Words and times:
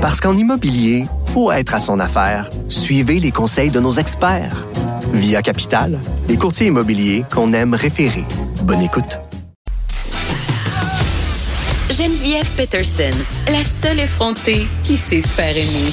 Parce 0.00 0.20
qu'en 0.20 0.36
immobilier, 0.36 1.06
faut 1.32 1.52
être 1.52 1.74
à 1.74 1.78
son 1.78 2.00
affaire. 2.00 2.48
Suivez 2.68 3.20
les 3.20 3.30
conseils 3.30 3.70
de 3.70 3.80
nos 3.80 3.92
experts. 3.92 4.66
Via 5.12 5.42
Capital, 5.42 5.98
les 6.28 6.36
courtiers 6.36 6.68
immobiliers 6.68 7.24
qu'on 7.32 7.52
aime 7.52 7.74
référer. 7.74 8.24
Bonne 8.62 8.80
écoute. 8.80 9.18
Geneviève 11.90 12.48
Peterson, 12.56 13.10
la 13.48 13.60
seule 13.82 14.00
effrontée 14.00 14.66
qui 14.84 14.96
sait 14.96 15.20
se 15.20 15.28
faire 15.28 15.56
aimer. 15.56 15.92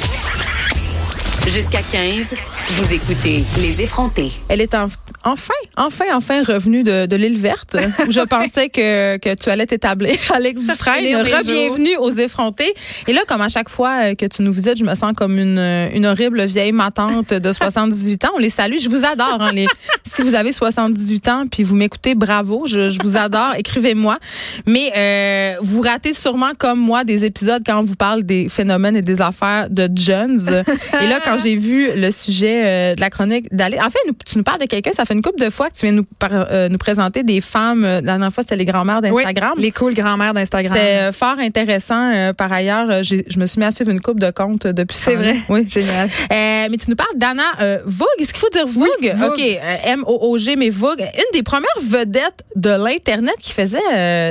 Jusqu'à 1.52 1.82
15, 1.82 2.36
vous 2.72 2.94
écoutez 2.94 3.44
Les 3.60 3.82
effrontés. 3.82 4.32
Elle 4.48 4.62
est 4.62 4.76
en- 4.76 4.88
enfin, 5.32 5.54
enfin, 5.76 6.06
enfin 6.14 6.42
revenue 6.44 6.84
de, 6.84 7.06
de 7.06 7.16
l'île 7.16 7.38
verte 7.38 7.76
où 8.08 8.12
je 8.12 8.20
pensais 8.36 8.70
que, 8.70 9.18
que 9.18 9.36
tu 9.36 9.50
allais 9.50 9.66
t'établir. 9.66 10.16
Alex 10.34 10.62
Dufresne, 10.62 11.04
re-bienvenue 11.50 11.98
aux 11.98 12.12
effrontés. 12.12 12.74
Et 13.08 13.14
là, 13.14 13.22
comme 13.28 13.42
à 13.42 13.50
chaque 13.50 13.70
fois 13.70 13.94
euh, 14.12 14.16
que 14.16 14.26
tu 14.26 14.42
nous 14.42 14.52
visites, 14.52 14.78
je 14.78 14.84
me 14.84 14.96
sens 14.96 15.14
comme 15.16 15.38
une, 15.38 15.60
une 15.94 16.06
horrible 16.06 16.46
vieille 16.46 16.72
matante 16.72 17.34
de 17.34 17.52
78 17.54 18.26
ans. 18.26 18.30
On 18.36 18.40
les 18.40 18.50
salue. 18.50 18.78
Je 18.80 18.90
vous 18.90 19.04
adore. 19.06 19.42
hein, 19.42 19.52
les, 19.54 19.68
si 20.04 20.22
vous 20.22 20.36
avez 20.36 20.52
78 20.52 21.28
ans 21.30 21.44
puis 21.52 21.64
vous 21.64 21.76
m'écoutez, 21.76 22.16
bravo. 22.16 22.66
Je, 22.68 22.90
je 22.90 23.00
vous 23.02 23.18
adore. 23.18 23.54
Écrivez-moi. 23.58 24.18
Mais 24.66 24.92
euh, 24.96 25.56
vous 25.62 25.82
ratez 25.82 26.14
sûrement 26.14 26.52
comme 26.58 26.80
moi 26.80 27.04
des 27.04 27.26
épisodes 27.26 27.64
quand 27.66 27.80
on 27.80 27.84
vous 27.84 27.96
parle 27.96 28.24
des 28.24 28.50
phénomènes 28.50 28.96
et 28.96 29.02
des 29.02 29.22
affaires 29.22 29.68
de 29.70 29.90
Jones. 29.96 30.64
Et 31.02 31.08
là, 31.08 31.20
quand 31.24 31.38
j'ai 31.42 31.56
vu 31.56 31.90
le 31.96 32.12
sujet 32.12 32.62
euh, 32.66 32.96
de 32.96 33.02
la 33.02 33.10
chronique 33.10 33.48
d'aller, 33.54 33.78
en 33.80 33.90
fait, 33.90 34.00
nous- 34.08 34.14
tu 34.26 34.38
nous 34.38 34.44
parles 34.44 34.60
de 34.60 34.66
quelqu'un, 34.66 34.92
ça 34.94 35.06
fait 35.06 35.17
une 35.18 35.22
couple 35.24 35.40
de 35.44 35.50
fois 35.50 35.70
que 35.70 35.76
tu 35.76 35.86
viens 35.86 35.94
nous, 35.96 36.04
par- 36.20 36.30
euh, 36.32 36.70
nous 36.70 36.78
présenter 36.78 37.24
des 37.24 37.42
femmes. 37.42 37.84
euh, 37.84 37.96
La 37.96 38.02
dernière 38.02 38.32
fois, 38.32 38.44
c'était 38.44 38.56
les 38.56 38.66
grand-mères 38.66 39.02
d'Instagram. 39.02 39.54
Oui, 39.58 39.64
les 39.64 39.72
cool 39.72 39.94
grand-mères 39.94 40.34
d'Instagram. 40.34 40.74
C'était 40.76 40.96
euh, 41.02 41.12
fort 41.12 41.38
intéressant. 41.40 42.12
Euh, 42.14 42.34
par 42.34 42.52
ailleurs, 42.54 43.04
je 43.04 43.40
me 43.40 43.46
suis 43.46 43.60
mis 43.60 43.66
à 43.66 43.72
suivre 43.72 43.92
une 43.92 44.02
coupe 44.02 44.20
de 44.20 44.32
comptes 44.32 44.68
depuis 44.68 44.96
C'est 44.98 45.16
vrai. 45.16 45.36
Oui. 45.50 45.66
Génial. 45.70 46.08
Euh, 46.08 46.68
mais 46.70 46.78
tu 46.78 46.90
nous 46.90 46.96
parles 46.96 47.16
d'Anna 47.18 47.44
Vogue. 47.86 48.08
Est-ce 48.20 48.34
qu'il 48.34 48.40
faut 48.40 48.50
dire 48.50 48.68
Vogue? 48.68 49.14
Vogue. 49.16 49.32
OK. 49.34 49.60
M-O-O-G, 49.86 50.56
mais 50.56 50.70
Vogue. 50.70 51.02
Une 51.02 51.32
des 51.34 51.44
premières 51.44 51.70
vedettes 51.82 52.44
de 52.56 52.70
l'Internet 52.70 53.36
qui 53.40 53.52
faisait 53.54 53.78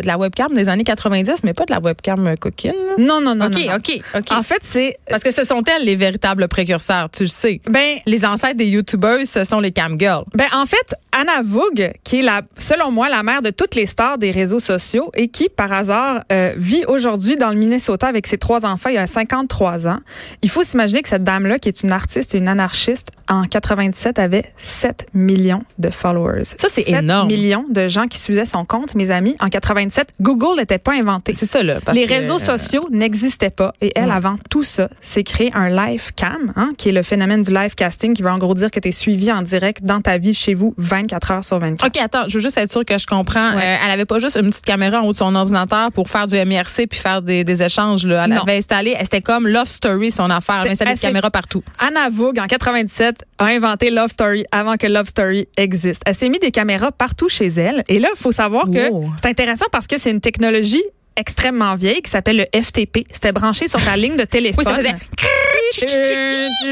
de 0.03 0.07
la 0.07 0.19
webcam 0.19 0.55
des 0.55 0.69
années 0.69 0.85
90, 0.85 1.43
mais 1.45 1.55
pas 1.55 1.65
de 1.65 1.73
la 1.73 1.81
webcam 1.81 2.37
coquine. 2.39 2.73
Non, 2.99 3.21
non, 3.21 3.35
non. 3.35 3.47
OK, 3.47 3.53
non, 3.55 3.67
non. 3.67 3.77
OK, 3.77 4.01
OK. 4.17 4.33
En 4.33 4.43
fait, 4.43 4.59
c'est. 4.63 4.97
Parce 5.09 5.23
que 5.23 5.33
ce 5.33 5.45
sont 5.45 5.63
elles 5.65 5.85
les 5.85 5.97
véritables 5.97 6.47
précurseurs, 6.49 7.09
tu 7.11 7.25
le 7.25 7.29
sais. 7.29 7.61
Ben, 7.69 7.97
Les 8.07 8.25
ancêtres 8.25 8.57
des 8.57 8.67
YouTubers, 8.67 9.27
ce 9.27 9.45
sont 9.45 9.61
les 9.61 9.73
cam 9.73 9.99
girls. 9.99 10.25
Ben 10.35 10.47
en 10.53 10.67
fait, 10.67 10.76
Anna 11.13 11.41
Vogue, 11.43 11.93
qui 12.05 12.19
est 12.19 12.23
la, 12.23 12.43
selon 12.59 12.91
moi 12.91 13.09
la 13.09 13.23
mère 13.23 13.41
de 13.41 13.49
toutes 13.49 13.75
les 13.75 13.87
stars 13.87 14.19
des 14.19 14.31
réseaux 14.31 14.61
sociaux 14.61 15.11
et 15.15 15.29
qui 15.29 15.49
par 15.49 15.73
hasard 15.73 16.23
euh, 16.31 16.53
vit 16.57 16.85
aujourd'hui 16.87 17.37
dans 17.37 17.49
le 17.49 17.57
Minnesota 17.57 18.07
avec 18.07 18.27
ses 18.27 18.37
trois 18.37 18.67
enfants, 18.67 18.91
il 18.91 18.99
a 18.99 19.07
53 19.07 19.89
ans. 19.89 20.01
Il 20.43 20.51
faut 20.51 20.63
s'imaginer 20.63 21.01
que 21.01 21.09
cette 21.09 21.25
dame-là, 21.25 21.59
qui 21.59 21.69
est 21.69 21.83
une 21.83 21.93
artiste 21.93 22.35
et 22.35 22.39
une 22.39 22.49
anarchiste, 22.49 23.09
en 23.29 23.45
97 23.45 24.19
avait 24.19 24.45
7 24.57 25.07
millions 25.15 25.63
de 25.79 25.91
followers. 25.91 26.45
Ça, 26.45 26.69
c'est 26.71 26.85
7 26.85 27.03
énorme. 27.03 27.29
millions 27.29 27.65
de 27.71 27.89
gens 27.89 28.07
qui 28.07 28.19
suivaient 28.19 28.47
son 28.47 28.65
compte, 28.65 28.95
mes 28.95 29.11
amis. 29.11 29.37
En 29.41 29.49
87, 29.49 30.11
Google 30.21 30.57
n'était 30.59 30.79
pas 30.79 30.93
inventé. 30.95 31.35
C'est 31.35 31.47
ça, 31.47 31.63
là. 31.63 31.79
parce 31.85 31.97
Les 31.97 32.07
que, 32.07 32.13
réseaux 32.15 32.37
euh, 32.37 32.59
sociaux 32.59 32.89
n'existaient 32.91 33.51
pas. 33.51 33.73
Et 33.81 33.93
elle, 33.97 34.11
avant 34.11 34.37
tout 34.51 34.65
ça, 34.65 34.89
s'est 35.01 35.25
créé 35.25 35.51
un 35.55 35.69
live 35.69 36.13
cam, 36.15 36.53
hein, 36.57 36.73
qui 36.79 36.89
est 36.91 36.93
le 36.93 37.03
phénomène 37.03 37.43
du 37.43 37.53
live 37.53 37.75
casting, 37.75 38.15
qui 38.15 38.23
veut 38.23 38.31
en 38.31 38.39
gros 38.39 38.55
dire 38.55 38.71
que 38.71 38.81
tu 38.81 38.89
es 38.89 38.93
suivi 38.93 39.31
en 39.33 39.43
direct 39.43 39.83
dans 39.85 40.01
ta 40.01 40.19
vie 40.19 40.35
chez 40.35 40.55
vous 40.55 40.75
24 40.79 41.31
heures 41.31 41.45
sur 41.45 41.59
24. 41.59 41.87
OK, 41.87 42.03
attends, 42.03 42.29
je 42.29 42.35
veux 42.35 42.41
juste 42.43 42.59
être 42.59 42.71
sûre 42.71 42.85
que 42.85 42.99
je 42.99 43.07
comprends. 43.07 43.55
Ouais. 43.55 43.63
Euh, 43.63 43.77
elle 43.85 43.91
avait 43.91 44.05
pas 44.05 44.19
juste 44.19 44.37
une 44.37 44.51
petite 44.51 44.65
caméra 44.65 45.01
en 45.01 45.07
haut 45.07 45.13
de 45.13 45.17
son 45.17 45.35
ordinateur 45.35 45.93
pour 45.93 46.09
faire 46.09 46.27
du 46.27 46.35
MIRC 46.37 46.87
puis 46.89 46.99
faire 46.99 47.23
des, 47.23 47.45
des 47.45 47.63
échanges. 47.63 48.07
Là. 48.07 48.25
Elle 48.25 48.31
Non. 48.35 48.43
avait 48.43 48.57
installé, 48.59 48.97
c'était 49.01 49.21
comme 49.23 49.47
Love 49.49 49.69
Story, 49.69 50.11
son 50.11 50.31
affaire. 50.31 50.63
Elle 50.65 50.73
installait 50.73 50.95
des 50.95 51.01
caméras 51.01 51.31
partout. 51.31 51.63
Anna 51.79 52.09
Vogue, 52.11 52.39
en 52.39 52.47
97, 52.47 53.16
a 53.39 53.47
inventé 53.47 53.91
Love 53.91 54.11
Story 54.11 54.45
avant 54.51 54.77
que 54.77 54.87
Love 54.87 55.09
Story 55.09 55.49
existe. 55.57 56.03
Elle 56.07 56.15
s'est 56.15 56.29
mis 56.29 56.39
des 56.39 56.51
caméras 56.51 56.93
partout 56.93 57.29
chez 57.29 57.47
elle. 57.49 57.85
Et 57.89 57.99
là, 58.01 58.09
il 58.15 58.19
faut 58.19 58.33
savoir 58.33 58.65
que 58.67 58.89
Wow. 58.91 59.11
c'est 59.21 59.29
intéressant 59.29 59.67
parce 59.73 59.87
que 59.87 59.99
c'est 59.99 60.11
une 60.11 60.21
technologie 60.21 60.83
extrêmement 61.19 61.75
vieille 61.77 62.03
qui 62.03 62.11
s'appelle 62.11 62.37
le 62.37 62.63
FTP. 62.63 63.07
C'était 63.11 63.33
branché 63.33 63.69
sur 63.69 63.83
ta 63.83 63.97
ligne 63.97 64.17
de 64.17 64.25
téléphone. 64.25 64.65
Oui, 64.67 64.73
ça 64.73 64.77
faisait. 64.77 64.95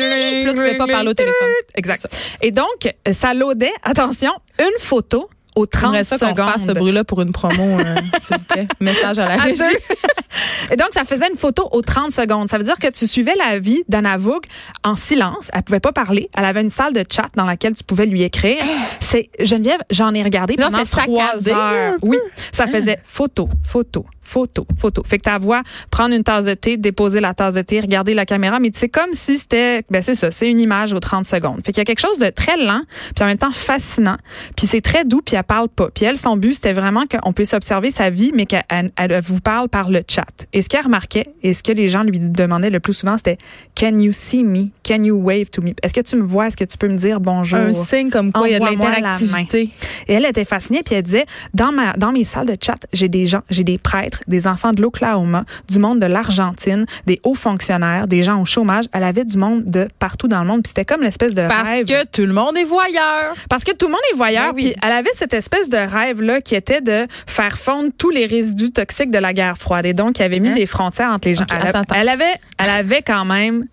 Là, 0.00 0.48
tu 0.50 0.54
pouvais 0.54 0.76
pas 0.76 0.86
parler 0.86 1.10
au 1.10 1.14
téléphone. 1.14 1.48
Exact. 1.74 2.06
Et 2.42 2.50
donc, 2.50 2.92
ça 3.10 3.34
loadait, 3.34 3.72
attention, 3.82 4.32
une 4.58 4.78
photo 4.78 5.28
aux 5.54 5.66
30 5.66 5.82
J'aimerais 5.82 6.04
ça 6.04 6.18
qu'on 6.18 6.30
secondes. 6.30 6.50
fasse 6.50 6.66
ce 6.66 6.72
bruit-là 6.72 7.04
pour 7.04 7.20
une 7.22 7.32
promo, 7.32 7.62
euh, 7.62 7.94
s'il 8.20 8.36
vous 8.36 8.44
plaît. 8.44 8.68
Message 8.80 9.18
à 9.18 9.28
la 9.28 9.36
régie. 9.36 9.62
Et 10.72 10.76
donc, 10.76 10.88
ça 10.92 11.04
faisait 11.04 11.28
une 11.30 11.36
photo 11.38 11.68
aux 11.70 11.82
30 11.82 12.10
secondes. 12.10 12.48
Ça 12.48 12.58
veut 12.58 12.64
dire 12.64 12.78
que 12.78 12.88
tu 12.88 13.06
suivais 13.06 13.34
la 13.36 13.58
vie 13.58 13.84
d'Anna 13.88 14.16
Vogue 14.16 14.46
en 14.82 14.96
silence. 14.96 15.50
Elle 15.52 15.62
pouvait 15.62 15.80
pas 15.80 15.92
parler. 15.92 16.28
Elle 16.36 16.44
avait 16.44 16.62
une 16.62 16.70
salle 16.70 16.92
de 16.92 17.04
chat 17.08 17.28
dans 17.36 17.44
laquelle 17.44 17.74
tu 17.74 17.84
pouvais 17.84 18.06
lui 18.06 18.22
écrire. 18.22 18.62
C'est 18.98 19.28
Geneviève, 19.40 19.80
j'en 19.90 20.12
ai 20.14 20.22
regardé 20.22 20.56
pendant 20.56 20.82
trois 20.84 21.48
heures. 21.48 21.94
Oui, 22.02 22.18
ça 22.52 22.66
faisait 22.66 22.98
photo, 23.06 23.48
photo, 23.64 24.04
photo, 24.34 24.66
photo. 24.80 25.02
Fait 25.06 25.18
que 25.18 25.22
ta 25.22 25.38
voix, 25.38 25.62
prendre 25.92 26.12
une 26.12 26.24
tasse 26.24 26.44
de 26.44 26.54
thé, 26.54 26.76
déposer 26.76 27.20
la 27.20 27.34
tasse 27.34 27.54
de 27.54 27.62
thé, 27.62 27.78
regarder 27.78 28.14
la 28.14 28.26
caméra, 28.26 28.58
mais 28.58 28.70
c'est 28.74 28.88
comme 28.88 29.12
si 29.12 29.38
c'était, 29.38 29.82
ben 29.90 30.02
c'est 30.02 30.16
ça, 30.16 30.32
c'est 30.32 30.50
une 30.50 30.58
image 30.60 30.92
aux 30.92 30.98
30 30.98 31.24
secondes. 31.24 31.60
Fait 31.64 31.70
qu'il 31.70 31.78
y 31.78 31.82
a 31.82 31.84
quelque 31.84 32.00
chose 32.00 32.18
de 32.18 32.28
très 32.30 32.56
lent, 32.56 32.80
puis 33.14 33.22
en 33.24 33.26
même 33.28 33.38
temps 33.38 33.52
fascinant, 33.52 34.16
puis 34.56 34.66
c'est 34.66 34.80
très 34.80 35.04
doux, 35.04 35.22
puis 35.24 35.36
elle 35.36 35.44
parle 35.44 35.68
pas. 35.68 35.88
Puis 35.94 36.04
elle, 36.04 36.16
son 36.18 36.36
but, 36.36 36.54
c'était 36.54 36.72
vraiment 36.72 37.04
qu'on 37.06 37.32
puisse 37.32 37.52
observer 37.54 37.92
sa 37.92 38.10
vie, 38.10 38.32
mais 38.34 38.46
qu'elle 38.46 38.64
elle- 38.68 38.90
elle 38.96 39.20
vous 39.22 39.40
parle 39.40 39.68
par 39.68 39.88
le 39.88 40.02
chat. 40.08 40.24
Et 40.52 40.62
ce 40.62 40.68
qu'elle 40.68 40.84
remarquait, 40.84 41.26
et 41.44 41.52
ce 41.52 41.62
que 41.62 41.70
les 41.72 41.88
gens 41.88 42.02
lui 42.02 42.18
demandaient 42.18 42.70
le 42.70 42.80
plus 42.80 42.94
souvent, 42.94 43.16
c'était 43.16 43.38
Can 43.78 43.98
you 44.00 44.12
see 44.12 44.42
me? 44.42 44.70
Can 44.82 45.04
you 45.04 45.16
wave 45.16 45.50
to 45.50 45.62
me? 45.62 45.70
Est-ce 45.82 45.94
que 45.94 46.00
tu 46.00 46.16
me 46.16 46.22
vois? 46.22 46.48
Est-ce 46.48 46.56
que 46.56 46.64
tu 46.64 46.76
peux 46.76 46.88
me 46.88 46.96
dire 46.96 47.20
bonjour? 47.20 47.58
Un 47.60 47.72
signe 47.72 48.10
comme 48.10 48.32
quoi 48.32 48.48
il 48.48 48.52
y 48.52 48.54
a 48.56 48.58
de 48.58 48.64
l'interactivité. 48.94 49.70
Et 50.08 50.14
elle 50.14 50.24
était 50.26 50.44
fascinée, 50.44 50.82
puis 50.84 50.94
elle 50.96 51.02
disait, 51.04 51.24
dans, 51.54 51.70
ma, 51.72 51.92
dans 51.94 52.10
mes 52.12 52.24
salles 52.24 52.46
de 52.48 52.56
chat, 52.60 52.78
j'ai 52.92 53.08
des 53.08 53.26
gens, 53.26 53.42
j'ai 53.50 53.62
des 53.64 53.78
prêtres, 53.78 54.22
des 54.28 54.46
enfants 54.46 54.72
de 54.72 54.82
l'Oklahoma, 54.82 55.44
du 55.68 55.78
monde 55.78 56.00
de 56.00 56.06
l'Argentine, 56.06 56.86
des 57.06 57.20
hauts 57.24 57.34
fonctionnaires, 57.34 58.06
des 58.06 58.22
gens 58.22 58.40
au 58.40 58.44
chômage. 58.44 58.84
Elle 58.92 59.04
avait 59.04 59.24
du 59.24 59.36
monde 59.38 59.64
de 59.64 59.88
partout 59.98 60.28
dans 60.28 60.40
le 60.40 60.46
monde, 60.46 60.62
puis 60.62 60.68
c'était 60.68 60.84
comme 60.84 61.02
l'espèce 61.02 61.34
de 61.34 61.46
Parce 61.46 61.68
rêve. 61.68 61.86
que 61.86 62.06
tout 62.06 62.22
le 62.26 62.32
monde 62.32 62.56
est 62.56 62.64
voyeur. 62.64 63.34
Parce 63.48 63.64
que 63.64 63.72
tout 63.72 63.86
le 63.86 63.92
monde 63.92 64.00
est 64.12 64.16
voyeur, 64.16 64.52
Ben 64.52 64.56
oui. 64.56 64.70
puis 64.72 64.80
elle 64.82 64.92
avait 64.92 65.10
cette 65.14 65.34
espèce 65.34 65.68
de 65.68 65.76
rêve-là 65.76 66.40
qui 66.40 66.54
était 66.54 66.80
de 66.80 67.06
faire 67.26 67.58
fondre 67.58 67.90
tous 67.96 68.10
les 68.10 68.26
résidus 68.26 68.70
toxiques 68.72 69.10
de 69.10 69.18
la 69.18 69.32
guerre 69.32 69.58
froide. 69.58 69.86
Et 69.86 69.92
donc, 69.92 70.20
elle 70.20 70.26
avait 70.26 70.40
mis 70.40 70.48
Hein? 70.50 70.54
des 70.54 70.66
frontières 70.66 71.10
entre 71.10 71.28
les 71.28 71.34
gens. 71.34 71.44
Elle, 71.50 71.66
attends, 71.68 71.80
attends. 71.80 71.94
elle 71.96 72.08
avait, 72.08 72.34
elle 72.58 72.70
avait 72.70 73.02
quand 73.02 73.24
même... 73.24 73.64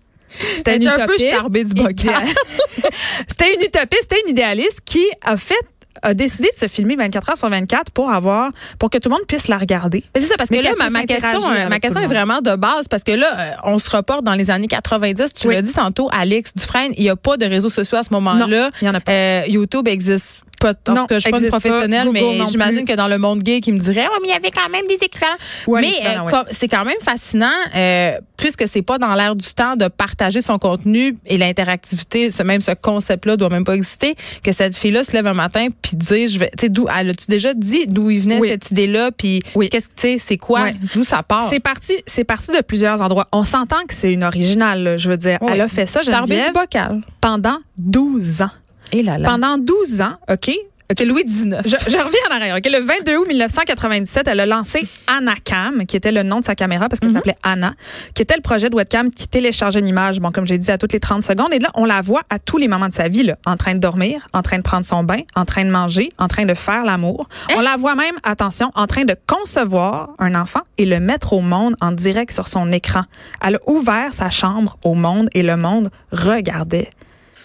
C'était 0.56 0.76
une 0.76 0.88
un 0.88 1.06
peu 1.06 1.62
du 1.62 1.74
bocal. 1.74 2.14
C'était 3.28 3.54
une 3.54 3.60
utopiste, 3.62 4.02
c'était 4.02 4.20
une 4.24 4.30
idéaliste 4.30 4.80
qui 4.84 5.04
a 5.24 5.36
fait 5.36 5.54
a 6.02 6.14
décidé 6.14 6.48
de 6.54 6.58
se 6.58 6.68
filmer 6.68 6.96
24 6.96 7.30
heures 7.30 7.38
sur 7.38 7.48
24 7.48 7.90
pour 7.90 8.10
avoir 8.10 8.50
pour 8.78 8.90
que 8.90 8.98
tout 8.98 9.08
le 9.08 9.14
monde 9.16 9.26
puisse 9.26 9.48
la 9.48 9.58
regarder. 9.58 10.02
Mais 10.14 10.20
c'est 10.20 10.26
ça, 10.28 10.34
parce 10.36 10.48
que 10.50 10.56
là, 10.56 10.70
ma, 10.78 10.90
ma 10.90 11.04
question, 11.04 11.40
euh, 11.50 11.68
ma 11.68 11.78
question 11.80 12.00
est 12.00 12.06
vraiment 12.06 12.40
de 12.40 12.56
base 12.56 12.88
parce 12.88 13.04
que 13.04 13.12
là, 13.12 13.28
euh, 13.38 13.50
on 13.64 13.78
se 13.78 13.94
reporte 13.94 14.24
dans 14.24 14.34
les 14.34 14.50
années 14.50 14.68
90. 14.68 15.32
Tu 15.34 15.48
Oui. 15.48 15.54
l'as 15.54 15.62
dit 15.62 15.72
tantôt, 15.72 16.08
Alex 16.12 16.52
Dufresne, 16.54 16.92
il 16.96 17.02
n'y 17.04 17.10
a 17.10 17.16
pas 17.16 17.36
de 17.36 17.44
réseaux 17.46 17.70
sociaux 17.70 17.98
à 17.98 18.02
ce 18.02 18.12
moment-là. 18.14 18.70
Il 18.80 18.86
y 18.86 18.88
en 18.90 18.94
a 18.94 19.00
pas. 19.00 19.12
Euh, 19.12 19.42
YouTube 19.48 19.88
existe 19.88 20.40
pas. 20.62 20.74
En 20.88 20.94
Non, 20.94 21.00
tout 21.02 21.06
cas, 21.08 21.14
je 21.16 21.20
suis 21.20 21.30
pas 21.30 21.38
une 21.38 21.50
pas. 21.50 21.60
professionnelle, 21.60 22.08
mais 22.12 22.38
j'imagine 22.50 22.84
que 22.84 22.94
dans 22.94 23.08
le 23.08 23.18
monde 23.18 23.42
gay, 23.42 23.60
qui 23.60 23.72
me 23.72 23.78
dirait, 23.78 24.06
oh, 24.10 24.18
mais 24.22 24.28
il 24.28 24.32
y 24.32 24.34
avait 24.36 24.50
quand 24.50 24.68
même 24.70 24.86
des 24.88 24.94
équivalents. 25.04 25.32
Ouais, 25.66 25.80
mais 25.80 25.92
euh, 26.18 26.22
ouais. 26.24 26.32
c'est 26.50 26.68
quand 26.68 26.84
même 26.84 26.96
fascinant, 27.02 27.50
euh, 27.74 28.12
puisque 28.36 28.66
c'est 28.68 28.82
pas 28.82 28.98
dans 28.98 29.14
l'air 29.14 29.34
du 29.34 29.46
temps 29.54 29.76
de 29.76 29.88
partager 29.88 30.40
son 30.40 30.58
contenu 30.58 31.16
et 31.26 31.36
l'interactivité, 31.38 32.30
ce 32.30 32.42
même 32.42 32.60
ce 32.60 32.72
concept-là 32.72 33.36
doit 33.36 33.48
même 33.50 33.64
pas 33.64 33.74
exister, 33.74 34.14
que 34.42 34.52
cette 34.52 34.76
fille-là 34.76 35.04
se 35.04 35.12
lève 35.12 35.26
un 35.26 35.34
matin 35.34 35.66
puis 35.82 35.96
dit, 35.96 36.28
je 36.28 36.38
vais, 36.38 36.50
tu 36.56 36.62
sais, 36.62 36.68
d'où, 36.68 36.86
elle 36.98 37.10
a-tu 37.10 37.26
déjà 37.28 37.54
dit 37.54 37.86
d'où 37.86 38.10
il 38.10 38.20
venait 38.20 38.38
Oui. 38.38 38.48
cette 38.50 38.70
idée-là, 38.70 39.10
puis 39.16 39.40
Oui. 39.54 39.68
qu'est-ce 39.68 39.88
que, 39.88 39.94
tu 39.94 40.00
sais, 40.02 40.16
c'est 40.18 40.36
quoi, 40.38 40.70
d'où 40.94 41.04
ça 41.04 41.22
part? 41.22 41.48
C'est 41.48 41.60
parti, 41.60 41.94
c'est 42.06 42.24
parti 42.24 42.50
de 42.52 42.60
plusieurs 42.62 43.00
endroits. 43.02 43.28
On 43.32 43.42
s'entend 43.44 43.84
que 43.88 43.94
c'est 43.94 44.12
une 44.12 44.24
originale, 44.24 44.82
là, 44.82 44.96
je 44.96 45.08
veux 45.08 45.16
dire. 45.16 45.38
Elle 45.48 45.60
a 45.60 45.68
fait 45.68 45.86
ça, 45.86 46.00
Tarbé 46.00 46.34
du 46.36 46.40
Geneviève, 46.42 46.54
bocal. 46.54 47.00
pendant 47.20 47.58
12 47.78 48.42
ans. 48.42 48.50
Et 48.92 49.02
là 49.02 49.18
là. 49.18 49.28
Pendant 49.28 49.58
12 49.58 50.00
ans, 50.02 50.14
OK? 50.30 50.50
C'est 50.94 51.06
Louis 51.06 51.24
XIX. 51.24 51.62
Je, 51.64 51.70
je 51.70 51.96
reviens 51.96 52.20
en 52.30 52.34
arrière. 52.34 52.54
OK? 52.54 52.66
Le 52.70 52.78
22 52.80 53.16
août 53.16 53.26
1997, 53.26 54.28
elle 54.28 54.40
a 54.40 54.44
lancé 54.44 54.86
Anacam, 55.06 55.86
qui 55.86 55.96
était 55.96 56.12
le 56.12 56.22
nom 56.22 56.40
de 56.40 56.44
sa 56.44 56.54
caméra 56.54 56.90
parce 56.90 57.00
qu'elle 57.00 57.08
Mhm. 57.08 57.14
s'appelait 57.16 57.36
Anna, 57.42 57.72
qui 58.12 58.20
était 58.20 58.34
le 58.36 58.42
projet 58.42 58.68
de 58.68 58.76
webcam 58.76 59.08
qui 59.10 59.26
téléchargeait 59.26 59.78
une 59.78 59.88
image, 59.88 60.20
bon, 60.20 60.30
comme 60.32 60.46
j'ai 60.46 60.58
dit, 60.58 60.70
à 60.70 60.76
toutes 60.76 60.92
les 60.92 61.00
30 61.00 61.22
secondes. 61.22 61.48
Et 61.54 61.60
là, 61.60 61.70
on 61.76 61.86
la 61.86 62.02
voit 62.02 62.20
à 62.28 62.38
tous 62.38 62.58
les 62.58 62.68
moments 62.68 62.90
de 62.90 62.92
sa 62.94 63.08
vie, 63.08 63.22
là, 63.22 63.36
en 63.46 63.56
train 63.56 63.72
de 63.72 63.78
dormir, 63.78 64.28
en 64.34 64.42
train 64.42 64.58
de 64.58 64.62
prendre 64.62 64.84
son 64.84 65.02
bain, 65.02 65.20
en 65.34 65.46
train 65.46 65.64
de 65.64 65.70
manger, 65.70 66.10
en 66.18 66.28
train 66.28 66.44
de 66.44 66.52
faire 66.52 66.84
l'amour. 66.84 67.26
Hein? 67.48 67.54
On 67.56 67.60
la 67.62 67.76
voit 67.78 67.94
même, 67.94 68.16
attention, 68.22 68.70
en 68.74 68.86
train 68.86 69.04
de 69.04 69.16
concevoir 69.26 70.10
un 70.18 70.34
enfant 70.34 70.60
et 70.76 70.84
le 70.84 71.00
mettre 71.00 71.32
au 71.32 71.40
monde 71.40 71.74
en 71.80 71.92
direct 71.92 72.32
sur 72.32 72.48
son 72.48 72.70
écran. 72.70 73.04
Elle 73.42 73.54
a 73.56 73.60
ouvert 73.66 74.12
sa 74.12 74.28
chambre 74.28 74.76
au 74.84 74.92
monde 74.92 75.30
et 75.32 75.42
le 75.42 75.56
monde 75.56 75.88
regardait. 76.10 76.90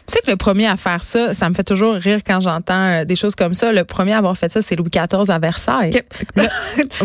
Tu 0.07 0.13
sais 0.13 0.21
que 0.25 0.31
le 0.31 0.37
premier 0.37 0.67
à 0.67 0.77
faire 0.77 1.03
ça, 1.03 1.33
ça 1.33 1.49
me 1.49 1.53
fait 1.53 1.65
toujours 1.65 1.93
rire 1.95 2.19
quand 2.25 2.39
j'entends 2.39 3.01
euh, 3.01 3.03
des 3.05 3.15
choses 3.17 3.35
comme 3.35 3.53
ça. 3.53 3.73
Le 3.73 3.83
premier 3.83 4.13
à 4.13 4.19
avoir 4.19 4.37
fait 4.37 4.49
ça, 4.49 4.61
c'est 4.61 4.77
Louis 4.77 4.89
XIV 4.89 5.29
à 5.29 5.37
Versailles. 5.39 5.91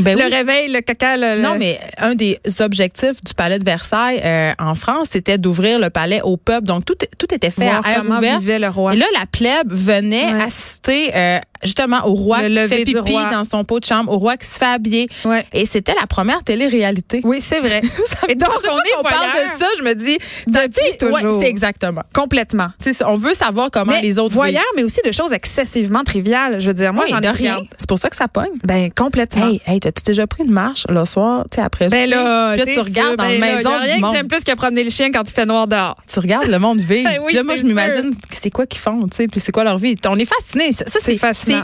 Ben 0.01 0.17
le 0.19 0.25
oui. 0.27 0.31
réveil, 0.35 0.73
le 0.73 0.81
caca, 0.81 1.17
le, 1.17 1.41
Non, 1.43 1.57
mais 1.59 1.81
un 1.99 2.15
des 2.15 2.39
objectifs 2.61 3.23
du 3.25 3.35
palais 3.35 3.59
de 3.59 3.65
Versailles 3.65 4.21
euh, 4.25 4.53
en 4.59 4.75
France, 4.75 5.09
c'était 5.11 5.39
d'ouvrir 5.39 5.79
le 5.79 5.91
palais 5.91 6.21
au 6.23 6.37
peuple. 6.37 6.67
Donc, 6.67 6.85
tout, 6.85 6.95
tout 7.19 7.35
était 7.35 7.51
fait 7.51 7.65
voir 7.65 7.85
à 7.87 7.91
air 7.93 7.97
comment 8.03 8.19
ouvert. 8.19 8.39
vivait 8.39 8.59
le 8.59 8.69
roi. 8.69 8.95
Et 8.95 8.97
là, 8.97 9.07
la 9.19 9.27
plèbe 9.27 9.73
venait 9.73 10.33
Ouais. 10.33 10.43
assister 10.43 11.11
euh, 11.17 11.39
justement 11.63 12.07
au 12.07 12.13
roi 12.15 12.49
Le 12.49 12.63
qui 12.63 12.69
fait 12.69 12.85
pipi 12.85 13.15
dans 13.31 13.45
son 13.45 13.65
pot 13.65 13.81
de 13.81 13.85
chambre, 13.85 14.11
au 14.13 14.19
roi 14.19 14.37
qui 14.37 14.47
se 14.47 14.59
fait 14.59 14.65
habiller. 14.67 15.09
Ouais. 15.25 15.45
Et 15.53 15.65
c'était 15.67 15.95
la 16.01 16.07
première 16.07 16.43
télé-réalité. 16.45 17.21
Oui, 17.25 17.41
c'est 17.41 17.61
vrai. 17.61 17.81
Et 18.29 18.35
donc, 18.35 18.51
on 18.65 18.79
est 18.79 18.97
qu'on 18.97 19.03
parle 19.03 19.31
de 19.33 19.59
ça, 19.59 19.67
je 19.79 19.83
me 19.85 19.95
dis, 19.95 20.19
sais, 20.49 21.05
ouais, 21.05 21.21
c'est 21.41 21.49
exactement. 21.49 22.03
complètement. 22.13 22.69
On 23.07 23.17
veut 23.17 23.35
savoir 23.35 23.71
comment 23.71 23.93
Mais 23.93 24.03
les 24.03 24.19
autres 24.19 24.35
voyeurs, 24.35 24.63
mais 24.77 24.83
aussi 24.83 25.01
de 25.05 25.13
choses 25.13 25.33
excessivement 25.33 26.05
triviales. 26.05 26.61
Je 26.61 26.69
veux 26.69 26.75
dire, 26.75 26.93
moi, 26.93 27.05
Oui, 27.05 27.11
j'en 27.11 27.21
ai 27.21 27.31
rien. 27.31 27.59
C'est 27.79 27.89
pour 27.89 27.99
ça 27.99 28.11
que 28.11 28.17
ça 28.17 28.29
pogne. 28.29 28.51
Ben, 28.65 28.91
complètement. 28.93 29.49
Hey, 29.49 29.61
hey, 29.67 29.81
t'as-tu 29.81 30.03
déjà 30.05 30.27
pris 30.27 30.45
une 30.45 30.51
marche 30.53 30.87
le 30.89 31.05
soir, 31.05 31.45
tu 31.51 31.57
sais, 31.57 31.63
après 31.63 31.89
Ben 31.89 32.09
là, 32.09 32.53
Puis 32.55 32.61
là, 32.61 32.65
c'est 32.67 32.73
tu 32.75 32.81
regardes 32.81 33.09
sûr, 33.09 33.17
dans 33.17 33.25
ben 33.25 33.41
la 33.41 33.47
là, 33.53 33.57
maison 33.57 33.71
y 33.71 33.73
a 33.73 33.79
rien 33.79 33.95
du 33.95 34.01
que 34.01 34.07
monde. 34.07 34.15
j'aime 34.15 34.29
plus 34.29 34.45
que 34.45 34.55
promener 34.55 34.85
le 34.85 34.91
chien 34.91 35.11
quand 35.11 35.23
il 35.29 35.33
fait 35.33 35.47
noir 35.47 35.67
dehors. 35.67 35.97
Tu 36.13 36.21
regardes 36.21 36.49
le 36.49 36.59
monde 36.59 36.79
vivre. 36.79 37.03
Ben 37.13 37.21
oui, 37.25 37.33
là, 37.35 37.43
moi, 37.43 37.55
c'est 37.57 37.63
je 37.63 37.67
m'imagine 37.67 38.11
c'est 38.31 38.51
quoi 38.51 38.65
qu'ils 38.67 38.81
font, 38.81 39.01
tu 39.03 39.17
sais, 39.17 39.27
puis 39.29 39.41
c'est 39.41 39.51
quoi 39.53 39.65
leur 39.65 39.77
vie? 39.77 39.97
On 40.07 40.19
est 40.19 40.25
fascinés. 40.25 40.73
Ça, 40.73 40.85
C'est 40.87 41.01
c'est 41.01 41.19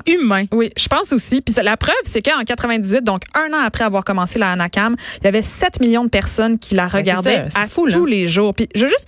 c'est 0.06 0.12
humain. 0.12 0.44
Oui, 0.52 0.70
je 0.76 0.86
pense 0.88 1.12
aussi. 1.12 1.40
Puis 1.40 1.54
la 1.62 1.76
preuve, 1.76 1.94
c'est 2.04 2.22
qu'en 2.22 2.42
98, 2.44 3.02
donc 3.04 3.22
un 3.34 3.52
an 3.52 3.60
après 3.64 3.84
avoir 3.84 4.04
commencé 4.04 4.38
la 4.38 4.52
Anacam, 4.52 4.96
il 5.20 5.24
y 5.24 5.28
avait 5.28 5.42
7 5.42 5.80
millions 5.80 6.04
de 6.04 6.10
personnes 6.10 6.58
qui 6.58 6.74
la 6.74 6.84
Ben, 6.88 6.98
regardaient 6.98 7.50
ça, 7.50 7.60
à 7.60 7.68
fou, 7.68 7.86
là. 7.86 7.96
tous 7.96 8.06
les 8.06 8.28
jours. 8.28 8.54
Puis 8.54 8.68
je 8.74 8.84
veux 8.84 8.88
juste 8.88 9.06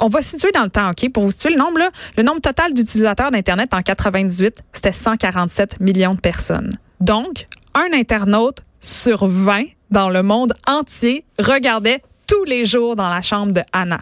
on 0.00 0.08
va 0.08 0.20
situer 0.20 0.50
dans 0.52 0.64
le 0.64 0.70
temps, 0.70 0.90
OK? 0.90 1.10
Pour 1.12 1.24
vous 1.24 1.30
situer 1.30 1.50
le 1.50 1.56
nombre, 1.56 1.78
là, 1.78 1.90
le 2.16 2.22
nombre 2.22 2.40
total 2.40 2.74
d'utilisateurs 2.74 3.30
d'Internet 3.30 3.72
en 3.72 3.80
98, 3.80 4.62
c'était 4.72 4.92
147 4.92 5.80
millions 5.80 6.14
de 6.14 6.20
personnes. 6.20 6.76
Donc, 7.00 7.46
un 7.74 7.96
internaute 7.96 8.58
sur 8.80 9.26
20 9.26 9.64
dans 9.90 10.10
le 10.10 10.22
monde 10.22 10.52
entier 10.66 11.24
regardait 11.38 12.02
tous 12.26 12.44
les 12.44 12.64
jours 12.64 12.96
dans 12.96 13.08
la 13.08 13.22
chambre 13.22 13.52
de 13.52 13.62
Anna. 13.72 13.98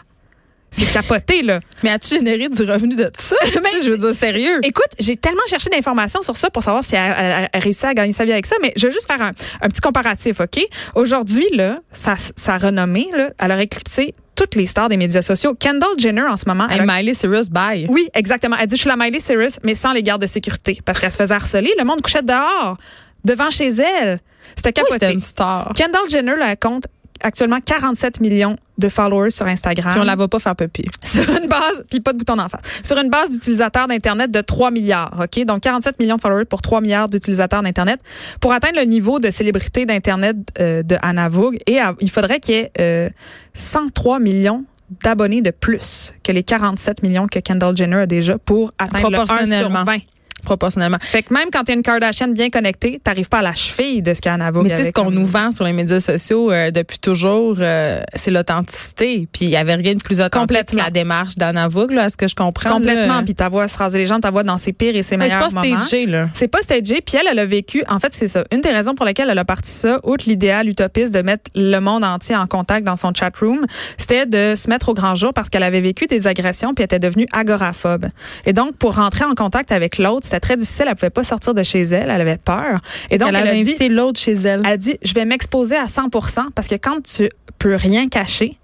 C'est 0.78 0.93
capoté, 0.93 1.43
là. 1.43 1.61
Mais 1.82 1.90
as-tu 1.90 2.14
généré 2.17 2.49
du 2.49 2.62
revenu 2.62 2.94
de 2.96 3.11
ça? 3.14 3.37
Tu 3.44 3.52
sais, 3.52 3.61
je 3.84 3.90
veux 3.90 3.99
dire, 3.99 4.14
sérieux. 4.14 4.61
Écoute, 4.62 4.88
j'ai 4.99 5.17
tellement 5.17 5.40
cherché 5.49 5.70
d'informations 5.70 6.23
sur 6.23 6.37
ça 6.37 6.50
pour 6.50 6.62
savoir 6.62 6.82
si 6.84 6.96
elle, 6.96 7.14
elle- 7.19 7.49
elle 7.52 7.62
réussit 7.62 7.84
à 7.84 7.94
gagner 7.94 8.12
sa 8.12 8.25
vie 8.25 8.32
avec 8.32 8.46
ça, 8.46 8.56
mais 8.62 8.73
je 8.76 8.87
veux 8.87 8.93
juste 8.93 9.06
faire 9.11 9.23
un, 9.23 9.32
un 9.62 9.69
petit 9.69 9.81
comparatif, 9.81 10.40
OK? 10.40 10.61
Aujourd'hui, 10.94 11.46
là, 11.52 11.78
sa, 11.93 12.14
sa 12.37 12.58
renommée, 12.58 13.08
là, 13.17 13.31
elle 13.38 13.52
a 13.52 13.62
éclipsé 13.62 14.14
toutes 14.34 14.55
les 14.55 14.67
stars 14.67 14.88
des 14.90 14.96
médias 14.99 15.23
sociaux. 15.23 15.55
Kendall 15.55 15.88
Jenner, 15.99 16.23
en 16.28 16.37
ce 16.37 16.44
moment, 16.46 16.69
Hey, 16.69 16.81
a- 16.81 16.84
Miley 16.87 17.14
Cyrus, 17.14 17.49
bye. 17.50 17.87
oui, 17.88 18.08
exactement. 18.14 18.56
Elle 18.61 18.67
dit, 18.67 18.76
je 18.76 18.81
suis 18.82 18.88
la 18.90 18.96
Miley 18.96 19.20
Cyrus, 19.20 19.58
mais 19.62 19.75
sans 19.75 19.93
les 19.93 20.02
gardes 20.02 20.20
de 20.23 20.26
sécurité, 20.26 20.78
parce 20.84 21.00
qu'elle 21.00 21.11
se 21.12 21.17
faisait 21.17 21.34
harceler. 21.34 21.73
Le 21.78 21.84
monde 21.84 22.02
couchait 22.02 22.23
dehors, 22.23 22.76
devant 23.25 23.50
chez 23.50 23.69
elle. 23.70 24.19
C'était 24.55 24.69
Oui, 24.69 24.75
capoté. 24.75 24.93
c'était 25.00 25.12
une 25.12 25.20
star? 25.20 25.73
Kendall 25.75 26.08
Jenner, 26.08 26.37
là, 26.37 26.50
elle 26.52 26.56
compte 26.58 26.84
actuellement 27.23 27.59
47 27.65 28.21
millions 28.21 28.57
de 28.79 28.89
followers 28.89 29.31
sur 29.31 29.47
Instagram 29.47 29.93
Puis 29.93 30.01
on 30.03 30.05
la 30.05 30.17
va 30.17 30.29
pas 30.29 30.39
faire 30.39 30.55
pipi. 30.55 30.85
sur 31.05 31.23
une 31.31 31.49
base, 31.49 31.85
puis 31.89 32.01
pas 32.01 32.13
de 32.13 32.19
bouton 32.19 32.37
d'en 32.37 32.49
face, 32.49 32.61
sur 32.83 32.99
une 32.99 33.09
base 33.09 33.31
d'utilisateurs 33.31 33.89
d'Internet 33.89 34.31
de 34.31 34.41
3 34.41 34.71
milliards, 34.71 35.15
OK? 35.23 35.45
Donc, 35.47 35.63
47 35.63 35.99
millions 35.99 36.17
de 36.17 36.21
followers 36.21 36.45
pour 36.45 36.61
3 36.63 36.81
milliards 36.81 37.09
d'utilisateurs 37.09 37.63
d'Internet. 37.63 38.01
Pour 38.41 38.53
atteindre 38.53 38.77
le 38.79 38.85
niveau 38.85 39.19
de 39.19 39.31
célébrité 39.31 39.87
d'Internet 39.87 40.37
euh, 40.61 40.83
de 40.83 40.97
Anna 41.03 41.29
Vogue, 41.29 41.59
et 41.67 41.79
à- 41.81 41.95
il 42.01 42.11
faudrait 42.11 42.41
qu'il 42.41 42.55
y 42.55 42.59
ait 42.59 42.73
euh, 42.81 43.09
103 43.55 44.19
millions 44.21 44.65
d'abonnés 45.03 45.43
de 45.43 45.51
plus 45.51 46.12
que 46.23 46.31
les 46.33 46.43
47 46.45 47.03
millions 47.03 47.27
que 47.27 47.39
Kendall 47.41 47.77
Jenner 47.77 47.97
a 48.03 48.07
déjà 48.07 48.39
pour 48.39 48.73
atteindre 48.79 49.11
le 49.11 49.17
1 49.19 49.27
sur 49.27 49.27
Proportionnellement. 49.27 49.85
20. 49.85 49.99
Proportionnellement. 50.47 50.99
Fait 51.01 51.23
que 51.23 51.35
même 51.35 51.49
quand 51.53 51.65
tu 51.65 51.73
une 51.73 51.83
Kardashian 51.83 52.29
bien 52.29 52.49
connectée, 52.51 53.01
t'arrives 53.03 53.29
pas 53.29 53.39
à 53.39 53.43
la 53.43 53.55
cheville 53.55 54.01
de 54.01 54.15
ce 54.15 54.21
qu'Anna 54.21 54.51
Vogue 54.51 54.65
Mais 54.65 54.71
tu 54.71 54.77
sais, 54.77 54.85
ce 54.85 54.93
qu'on 54.93 55.11
nous 55.11 55.27
vend 55.27 55.51
sur 55.53 55.65
les 55.65 55.73
médias 55.73 56.01
sociaux 56.01 56.51
euh, 56.51 56.71
depuis 56.71 56.99
toujours, 56.99 57.57
euh, 57.61 58.01
c'est 58.15 58.31
l'authenticité. 58.31 59.29
Puis 59.33 59.47
il 59.47 59.51
y 59.51 59.57
avait 59.57 59.75
rien 59.75 59.95
de 59.95 60.03
plus 60.03 60.21
authentique 60.21 60.41
Complètement. 60.41 60.79
que 60.79 60.85
la 60.85 60.91
démarche 60.91 61.35
d'Anna 61.37 61.69
Vogue, 61.69 61.91
là, 61.93 62.05
à 62.05 62.09
ce 62.09 62.17
que 62.17 62.29
je 62.29 62.35
comprends. 62.35 62.71
Complètement. 62.71 63.17
là. 63.17 63.23
Puis 63.25 63.35
ta 63.35 63.49
voix 63.49 63.69
se 63.69 63.77
raser 63.77 63.99
les 63.99 64.07
gens, 64.07 64.21
ta 64.21 64.31
voix 64.31 64.45
dans 64.45 64.57
ses 64.59 64.73
pires 64.73 64.95
et 64.97 65.03
ses 65.03 65.17
Mais 65.17 65.29
c'est 65.29 65.35
meilleurs 65.35 65.53
pas 65.53 65.63
moments. 65.63 65.83
stagé, 65.83 66.07
là. 66.07 66.29
C'est 66.33 66.49
pas 66.49 66.63
stagé, 66.63 67.01
puis 67.05 67.17
elle, 67.21 67.27
elle 67.31 67.39
a 67.39 67.45
vécu, 67.47 67.83
en 67.89 67.99
fait, 67.99 68.15
c'est 68.15 68.29
ça. 68.29 68.45
Une 68.53 68.61
des 68.61 68.71
raisons 68.71 68.95
pour 68.95 69.05
lesquelles 69.05 69.29
elle 69.31 69.39
a 69.39 69.45
parti 69.45 69.71
ça, 69.71 69.99
outre 70.05 70.25
l'idéal 70.29 70.69
utopiste 70.69 71.13
de 71.13 71.23
mettre 71.23 71.51
le 71.55 71.79
monde 71.81 72.05
entier 72.05 72.37
en 72.37 72.47
contact 72.47 72.87
dans 72.87 72.97
son 72.97 73.13
chat 73.13 73.33
room, 73.41 73.67
c'était 73.99 74.27
de 74.27 74.55
se 74.55 74.71
mettre 74.71 74.89
au 74.89 74.95
grand 74.95 75.15
jour 75.17 75.33
parce 75.35 75.49
qu'elle 75.51 75.63
avait 75.65 75.81
vécu 75.81 76.07
des 76.07 76.27
agressions 76.27 76.73
puis 76.75 76.83
elle 76.83 76.97
était 76.97 76.99
devenue 76.99 77.27
agoraphobe. 77.33 78.07
Et 78.45 78.53
donc, 78.53 78.77
pour 78.77 78.95
rentrer 78.97 79.25
en 79.25 79.35
contact 79.35 79.73
avec 79.73 79.99
l'autre, 79.99 80.27
c'était 80.37 80.49
très 80.49 80.56
difficile. 80.56 80.87
Elle 80.88 80.94
pouvait 80.94 81.11
pas 81.11 81.25
sortir 81.25 81.55
de 81.55 81.62
chez 81.62 81.83
elle. 81.83 82.11
Elle 82.11 82.21
avait 82.21 82.38
peur. 82.38 82.81
Et 83.11 83.19
donc, 83.19 83.31
elle 83.31 83.37
elle, 83.37 83.43
avait 83.43 83.50
a 83.50 83.55
dit, 83.55 83.71
invité 83.71 83.88
l'autre 83.88 84.21
chez 84.21 84.35
elle. 84.35 84.61
elle 84.65 84.73
a 84.73 84.77
dit, 84.77 84.99
je 85.03 85.15
vais 85.15 85.25
m'exposer 85.25 85.77
à 85.77 85.88
100 85.88 86.11
parce 86.55 86.69
que 86.69 86.75
quand 86.75 87.03
tu 87.03 87.29
peux 87.59 87.75
rien 87.75 88.09
cacher, 88.09 88.59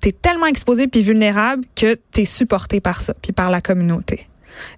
tu 0.00 0.08
es 0.08 0.12
tellement 0.12 0.46
exposé 0.46 0.88
puis 0.88 1.02
vulnérable 1.02 1.64
que 1.76 1.96
tu 2.12 2.22
es 2.22 2.24
supporté 2.24 2.80
par 2.80 3.02
ça 3.02 3.14
puis 3.22 3.32
par 3.32 3.50
la 3.50 3.60
communauté. 3.60 4.26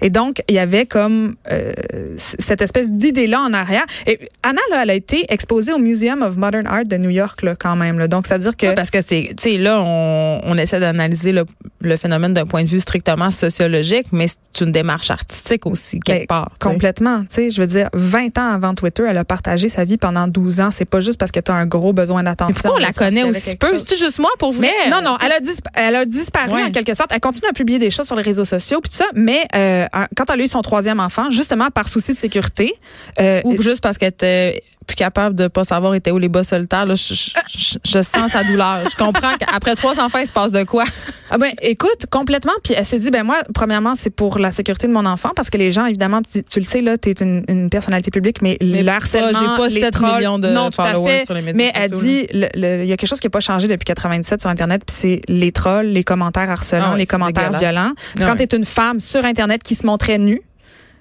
Et 0.00 0.10
donc, 0.10 0.42
il 0.48 0.54
y 0.54 0.58
avait 0.58 0.86
comme 0.86 1.34
euh, 1.50 1.72
cette 2.16 2.62
espèce 2.62 2.90
d'idée-là 2.92 3.40
en 3.40 3.52
arrière. 3.52 3.84
Et 4.06 4.18
Anna, 4.42 4.60
là, 4.70 4.80
elle 4.82 4.90
a 4.90 4.94
été 4.94 5.24
exposée 5.28 5.72
au 5.72 5.78
Museum 5.78 6.22
of 6.22 6.36
Modern 6.36 6.66
Art 6.66 6.84
de 6.84 6.96
New 6.96 7.10
York, 7.10 7.42
là, 7.42 7.54
quand 7.58 7.76
même. 7.76 7.98
Là. 7.98 8.08
Donc, 8.08 8.26
c'est-à-dire 8.26 8.56
que... 8.56 8.66
Oui, 8.66 8.74
parce 8.74 8.90
que 8.90 9.00
c'est, 9.02 9.30
tu 9.36 9.50
sais, 9.50 9.58
là, 9.58 9.80
on, 9.82 10.40
on 10.44 10.56
essaie 10.58 10.80
d'analyser 10.80 11.32
le, 11.32 11.44
le 11.80 11.96
phénomène 11.96 12.34
d'un 12.34 12.46
point 12.46 12.62
de 12.64 12.68
vue 12.68 12.80
strictement 12.80 13.30
sociologique, 13.30 14.06
mais 14.12 14.26
c'est 14.28 14.64
une 14.64 14.72
démarche 14.72 15.10
artistique 15.10 15.66
aussi, 15.66 16.00
quelque 16.00 16.20
Ben, 16.20 16.26
part. 16.26 16.50
tu 16.60 16.66
sais. 16.66 16.72
Complètement. 16.72 17.20
Tu 17.22 17.26
sais, 17.30 17.50
je 17.50 17.60
veux 17.60 17.66
dire, 17.66 17.88
20 17.92 18.38
ans 18.38 18.52
avant 18.52 18.74
Twitter, 18.74 19.04
elle 19.08 19.18
a 19.18 19.24
partagé 19.24 19.68
sa 19.68 19.84
vie 19.84 19.96
pendant 19.96 20.28
12 20.28 20.60
ans. 20.60 20.70
C'est 20.72 20.84
pas 20.84 21.00
juste 21.00 21.18
parce 21.18 21.30
que 21.32 21.40
tu 21.40 21.50
as 21.50 21.54
un 21.54 21.66
gros 21.66 21.92
besoin 21.92 22.22
d'attention. 22.22 22.54
Pourquoi 22.54 22.76
on 22.76 22.78
la 22.78 22.92
connaît 22.92 23.24
aussi 23.24 23.56
quelque 23.56 23.70
peu? 23.70 23.78
C'est 23.86 23.96
juste 23.98 24.18
moi, 24.18 24.30
pour 24.38 24.52
vrai? 24.52 24.70
Mais 24.84 24.90
non, 24.90 25.02
non, 25.02 25.16
elle 25.24 25.32
a, 25.32 25.40
disp- 25.40 25.66
elle 25.74 25.96
a 25.96 26.04
disparu 26.04 26.52
Ouais. 26.54 26.62
en 26.64 26.70
quelque 26.70 26.94
sorte. 26.94 27.10
Elle 27.12 27.20
continue 27.20 27.48
à 27.48 27.52
publier 27.52 27.78
des 27.78 27.90
choses 27.90 28.06
sur 28.06 28.16
les 28.16 28.22
réseaux 28.22 28.44
sociaux 28.44 28.80
puis 28.80 28.90
tout 28.90 28.96
ça, 28.96 29.06
mais 29.14 29.40
euh, 29.54 29.63
un- 29.92 30.06
quand 30.16 30.30
elle 30.32 30.40
a 30.40 30.44
eu 30.44 30.48
son 30.48 30.62
troisième 30.62 31.00
enfant, 31.00 31.30
justement 31.30 31.68
par 31.70 31.88
souci 31.88 32.14
de 32.14 32.18
sécurité, 32.18 32.74
euh, 33.20 33.40
Ou 33.44 33.60
juste 33.62 33.80
parce 33.82 33.98
qu'elle 33.98 34.08
était 34.10 34.62
plus 34.86 34.96
capable 34.96 35.34
de 35.34 35.48
pas 35.48 35.64
savoir 35.64 35.94
était 35.94 36.10
où 36.10 36.18
les 36.18 36.28
bas 36.28 36.44
solitaires. 36.44 36.84
Là, 36.84 36.94
je, 36.94 37.14
je- 37.14 37.30
je- 37.58 37.78
je 37.82 38.02
sens 38.02 38.32
sa 38.32 38.44
douleur. 38.44 38.80
Je 38.80 38.94
comprends 39.02 39.32
qu'après 39.40 39.74
trois 39.76 39.98
enfants, 39.98 40.18
il 40.18 40.26
se 40.26 40.32
passe 40.32 40.52
de 40.52 40.62
quoi? 40.64 40.84
ah 41.30 41.38
ben 41.38 41.52
écoute 41.62 42.04
complètement. 42.10 42.52
Puis 42.62 42.74
elle 42.76 42.84
s'est 42.84 42.98
dit 42.98 43.10
ben 43.10 43.22
moi 43.24 43.36
premièrement 43.54 43.94
c'est 43.96 44.10
pour 44.10 44.38
la 44.38 44.50
sécurité 44.52 44.86
de 44.86 44.92
mon 44.92 45.06
enfant 45.06 45.30
parce 45.34 45.48
que 45.48 45.56
les 45.56 45.72
gens 45.72 45.86
évidemment 45.86 46.20
tu, 46.20 46.44
tu 46.44 46.58
le 46.60 46.66
sais 46.66 46.82
là 46.82 46.98
t'es 46.98 47.12
une, 47.12 47.44
une 47.48 47.70
personnalité 47.70 48.10
publique 48.10 48.42
mais, 48.42 48.58
Mais 48.60 48.82
le 48.82 48.88
harcèlement 48.90 49.38
j'ai 49.40 49.56
pas 49.56 49.68
les 49.68 49.80
7 49.80 49.90
trolls, 49.94 50.16
millions 50.16 50.38
de 50.38 50.50
non, 50.50 50.70
followers 50.70 51.20
fait. 51.20 51.24
sur 51.24 51.34
les 51.34 51.40
médias 51.40 51.56
mais 51.56 51.72
elle 51.74 51.90
dit 51.90 52.26
il 52.30 52.84
y 52.86 52.92
a 52.92 52.96
quelque 52.98 53.06
chose 53.08 53.20
qui 53.20 53.26
n'a 53.26 53.30
pas 53.30 53.40
changé 53.40 53.68
depuis 53.68 53.86
97 53.86 54.42
sur 54.42 54.50
internet 54.50 54.82
puis 54.86 54.94
c'est 54.98 55.20
les 55.28 55.50
trolls 55.50 55.86
les 55.86 56.04
commentaires 56.04 56.50
harcelants 56.50 56.84
Ah 56.88 56.92
oui, 56.92 56.98
les 57.00 57.06
commentaires 57.06 57.58
violents 57.58 57.92
Ah 58.20 58.26
quand 58.26 58.36
tu 58.36 58.42
es 58.42 58.54
une 58.56 58.66
femme 58.66 59.00
sur 59.00 59.24
internet 59.24 59.53
qui 59.62 59.74
se 59.74 59.86
montrait 59.86 60.18
nue 60.18 60.42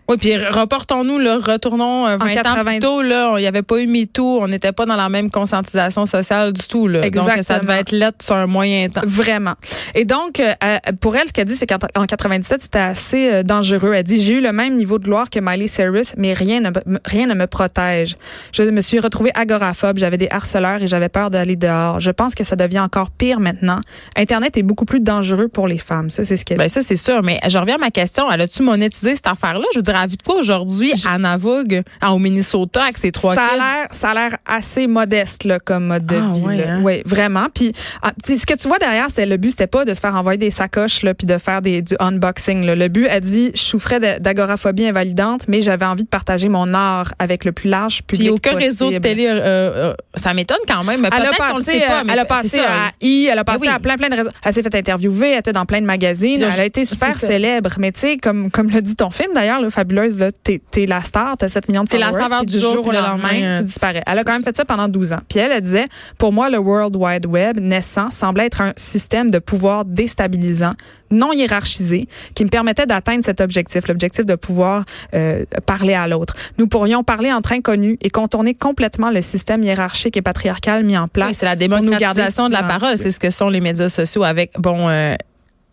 Oui, 0.10 0.17
puis 0.17 0.36
reportons-nous, 0.38 1.17
là, 1.19 1.38
retournons 1.38 2.05
euh, 2.07 2.17
20 2.17 2.25
ans 2.25 2.33
80. 2.43 2.63
plus 2.72 2.79
tôt, 2.79 3.01
là, 3.01 3.36
il 3.38 3.41
n'y 3.41 3.48
avait 3.48 3.62
pas 3.63 3.79
eu 3.79 3.88
MeToo, 3.88 4.39
on 4.41 4.48
n'était 4.48 4.72
pas 4.74 4.86
dans 4.86 4.95
la 4.98 5.07
même 5.10 5.31
conscientisation 5.31 6.05
sociale 6.05 6.51
du 6.53 6.63
tout, 6.67 6.88
là. 6.88 7.10
Donc, 7.10 7.25
ça 7.25 7.36
Exactement. 7.38 7.60
devait 7.62 7.79
être 7.79 7.91
lettre 7.91 8.17
sur 8.24 8.36
un 8.36 8.48
moyen 8.48 8.89
temps. 8.89 9.01
Vraiment. 9.05 9.53
Et 9.95 10.03
donc, 10.05 10.39
euh, 10.39 10.51
euh, 10.63 10.77
pour 11.00 11.15
elle, 11.15 11.27
ce 11.27 11.33
qu'elle 11.33 11.45
dit, 11.45 11.55
c'est 11.55 11.67
qu'en 11.67 11.77
en 11.95 12.05
97, 12.05 12.62
c'était 12.62 12.79
assez 12.79 13.31
euh, 13.31 13.43
dangereux. 13.43 13.93
Elle 13.93 14.03
dit, 14.03 14.22
j'ai 14.22 14.33
eu 14.33 14.41
le 14.41 14.51
même 14.51 14.75
niveau 14.75 15.00
de 15.00 15.05
gloire 15.05 15.29
que 15.29 15.39
Miley 15.39 15.67
Cyrus, 15.67 16.13
mais 16.17 16.33
rien 16.33 16.60
ne, 16.60 16.69
me- 16.69 17.00
rien 17.05 17.27
ne 17.27 17.33
me 17.33 17.48
protège. 17.48 18.17
Je 18.51 18.63
me 18.63 18.81
suis 18.81 19.00
retrouvée 19.00 19.31
agoraphobe, 19.36 19.98
j'avais 20.00 20.17
des 20.17 20.27
harceleurs 20.29 20.81
et 20.83 20.88
j'avais 20.88 21.10
peur 21.10 21.29
d'aller 21.29 21.55
dehors. 21.55 22.00
Je 22.01 22.12
pense 22.12 22.36
que 22.36 22.43
ça 22.43 22.55
devient 22.55 22.79
encore 22.81 23.10
pire 23.12 23.39
maintenant. 23.39 23.79
Internet 24.17 24.57
est 24.57 24.63
beaucoup 24.63 24.86
plus 24.86 25.00
dangereux 25.00 25.48
pour 25.48 25.67
les 25.67 25.77
femmes. 25.79 26.10
Ça, 26.10 26.25
c'est 26.25 26.36
ce 26.38 26.43
qu'elle 26.45 26.57
Ben 26.57 26.67
ça, 26.67 26.81
c'est 26.81 26.95
sûr. 26.98 27.22
Mais 27.24 27.39
je 27.48 27.57
reviens 27.57 27.75
à 27.75 27.79
ma 27.79 27.91
question. 27.91 28.29
Elle 28.31 28.41
a-tu 28.41 28.63
monétisé 28.63 29.15
cette 29.15 29.27
affaire-là? 29.27 29.65
Je 29.74 29.79
veux 29.79 29.83
dire, 29.83 29.92
à 29.95 30.07
vue 30.07 30.17
de 30.17 30.21
quoi 30.23 30.35
aujourd'hui, 30.35 30.93
Anna 31.09 31.38
Vogue, 31.38 31.81
ah, 32.01 32.13
au 32.13 32.19
Minnesota, 32.19 32.83
avec 32.83 32.97
ses 32.97 33.12
trois 33.12 33.35
ça 33.35 33.47
a 33.53 33.55
l'air 33.55 33.88
ça 33.91 34.09
a 34.12 34.13
l'air 34.13 34.38
assez 34.45 34.88
modeste 34.88 35.43
là, 35.45 35.59
comme 35.59 35.88
mode 35.88 36.05
de 36.05 36.15
Ah, 36.15 36.31
vie 36.33 36.57
là. 36.57 36.75
hein? 36.75 37.01
Vraiment 37.05 37.47
puis 37.53 37.73
ah, 38.01 38.12
ce 38.25 38.45
que 38.45 38.53
tu 38.55 38.67
vois 38.67 38.77
derrière 38.79 39.07
c'est 39.09 39.25
le 39.25 39.38
but 39.38 39.51
c'était 39.51 39.67
pas 39.67 39.85
de 39.85 39.93
se 39.93 40.00
faire 40.00 40.15
envoyer 40.15 40.38
des 40.38 40.51
sacoches 40.51 41.03
là 41.03 41.13
puis 41.13 41.25
de 41.27 41.38
faire 41.38 41.62
des 41.62 41.81
du 41.81 41.95
unboxing 42.00 42.65
là. 42.65 42.75
le 42.75 42.88
but 42.88 43.07
a 43.07 43.19
dit 43.19 43.51
je 43.55 43.62
souffrais 43.62 44.00
d'agoraphobie 44.19 44.85
invalidante 44.85 45.47
mais 45.47 45.62
j'avais 45.62 45.85
envie 45.85 46.03
de 46.03 46.09
partager 46.09 46.50
mon 46.50 46.73
art 46.73 47.13
avec 47.19 47.45
le 47.45 47.51
plus 47.51 47.69
large 47.69 48.03
public 48.03 48.27
Puis 48.27 48.29
aucun 48.29 48.55
réseau 48.55 48.91
de 48.91 48.97
télé, 48.97 49.27
euh, 49.27 49.39
euh, 49.43 49.93
ça 50.15 50.33
m'étonne 50.33 50.57
quand 50.67 50.83
même. 50.83 51.05
Elle 51.05 51.13
a 51.13 51.25
Peut-être 51.29 51.38
qu'on 51.38 51.57
le 51.57 51.63
passé, 51.63 51.79
sait 51.79 51.88
pas. 51.88 52.00
euh, 52.00 52.03
mais 52.05 52.13
elle 52.13 52.19
a 52.19 52.21
c'est 52.23 52.27
passé 52.27 52.57
ça. 52.57 52.63
à 52.63 52.91
I, 53.01 53.27
elle 53.31 53.39
a 53.39 53.43
passé 53.43 53.59
oui. 53.62 53.67
à 53.67 53.79
plein 53.79 53.97
plein 53.97 54.09
de 54.09 54.15
réseaux. 54.15 54.29
Elle 54.45 54.53
s'est 54.53 54.63
fait 54.63 54.75
interviewer, 54.75 55.31
elle 55.31 55.39
était 55.39 55.53
dans 55.53 55.65
plein 55.65 55.81
de 55.81 55.85
magazines, 55.85 56.39
là, 56.41 56.50
elle 56.53 56.59
a 56.62 56.65
été 56.65 56.85
super 56.85 57.15
célèbre. 57.15 57.71
Mais 57.79 57.91
tu 57.91 58.00
sais, 58.01 58.17
comme 58.17 58.50
comme 58.51 58.69
le 58.69 58.81
dit 58.81 58.95
ton 58.95 59.09
film 59.12 59.31
d'ailleurs, 59.33 59.62
le 59.62 59.69
fabuleuse, 59.83 60.19
là, 60.19 60.31
t'es, 60.31 60.61
t'es 60.71 60.85
la 60.85 61.01
star, 61.01 61.37
t'as 61.37 61.49
7 61.49 61.67
millions 61.67 61.83
de 61.83 61.97
la 61.97 62.07
followers, 62.07 62.21
saveur 62.23 62.39
puis 62.39 62.47
du 62.47 62.59
jour, 62.59 62.85
au 62.85 62.91
lendemain, 62.91 63.09
lendemain, 63.09 63.29
tu 63.29 63.43
euh, 63.43 63.61
disparais. 63.61 64.03
Elle 64.05 64.17
a 64.17 64.23
quand 64.23 64.33
même 64.33 64.43
fait 64.43 64.55
ça 64.55 64.65
pendant 64.65 64.87
12 64.87 65.13
ans. 65.13 65.19
Puis 65.29 65.39
elle, 65.39 65.51
elle 65.51 65.61
disait, 65.61 65.87
pour 66.17 66.31
moi, 66.31 66.49
le 66.49 66.57
World 66.57 66.95
Wide 66.95 67.25
Web 67.25 67.59
naissant 67.59 68.11
semblait 68.11 68.45
être 68.45 68.61
un 68.61 68.73
système 68.77 69.29
de 69.29 69.39
pouvoir 69.39 69.85
déstabilisant, 69.85 70.73
non 71.11 71.33
hiérarchisé, 71.33 72.07
qui 72.33 72.45
me 72.45 72.49
permettait 72.49 72.85
d'atteindre 72.85 73.23
cet 73.23 73.41
objectif, 73.41 73.87
l'objectif 73.87 74.25
de 74.25 74.35
pouvoir 74.35 74.85
euh, 75.13 75.43
parler 75.65 75.93
à 75.93 76.07
l'autre. 76.07 76.35
Nous 76.57 76.67
pourrions 76.67 77.03
parler 77.03 77.31
entre 77.31 77.51
inconnus 77.51 77.97
et 78.01 78.09
contourner 78.09 78.53
complètement 78.53 79.11
le 79.11 79.21
système 79.21 79.63
hiérarchique 79.63 80.17
et 80.17 80.21
patriarcal 80.21 80.83
mis 80.83 80.97
en 80.97 81.07
place. 81.07 81.29
Oui, 81.29 81.35
c'est 81.35 81.45
la 81.45 81.55
démocratisation 81.55 82.47
de 82.47 82.53
la 82.53 82.63
parole. 82.63 82.97
C'est 82.97 83.11
ce 83.11 83.19
que 83.19 83.29
sont 83.29 83.49
les 83.49 83.61
médias 83.61 83.89
sociaux 83.89 84.23
avec, 84.23 84.53
bon, 84.59 84.89
euh, 84.89 85.15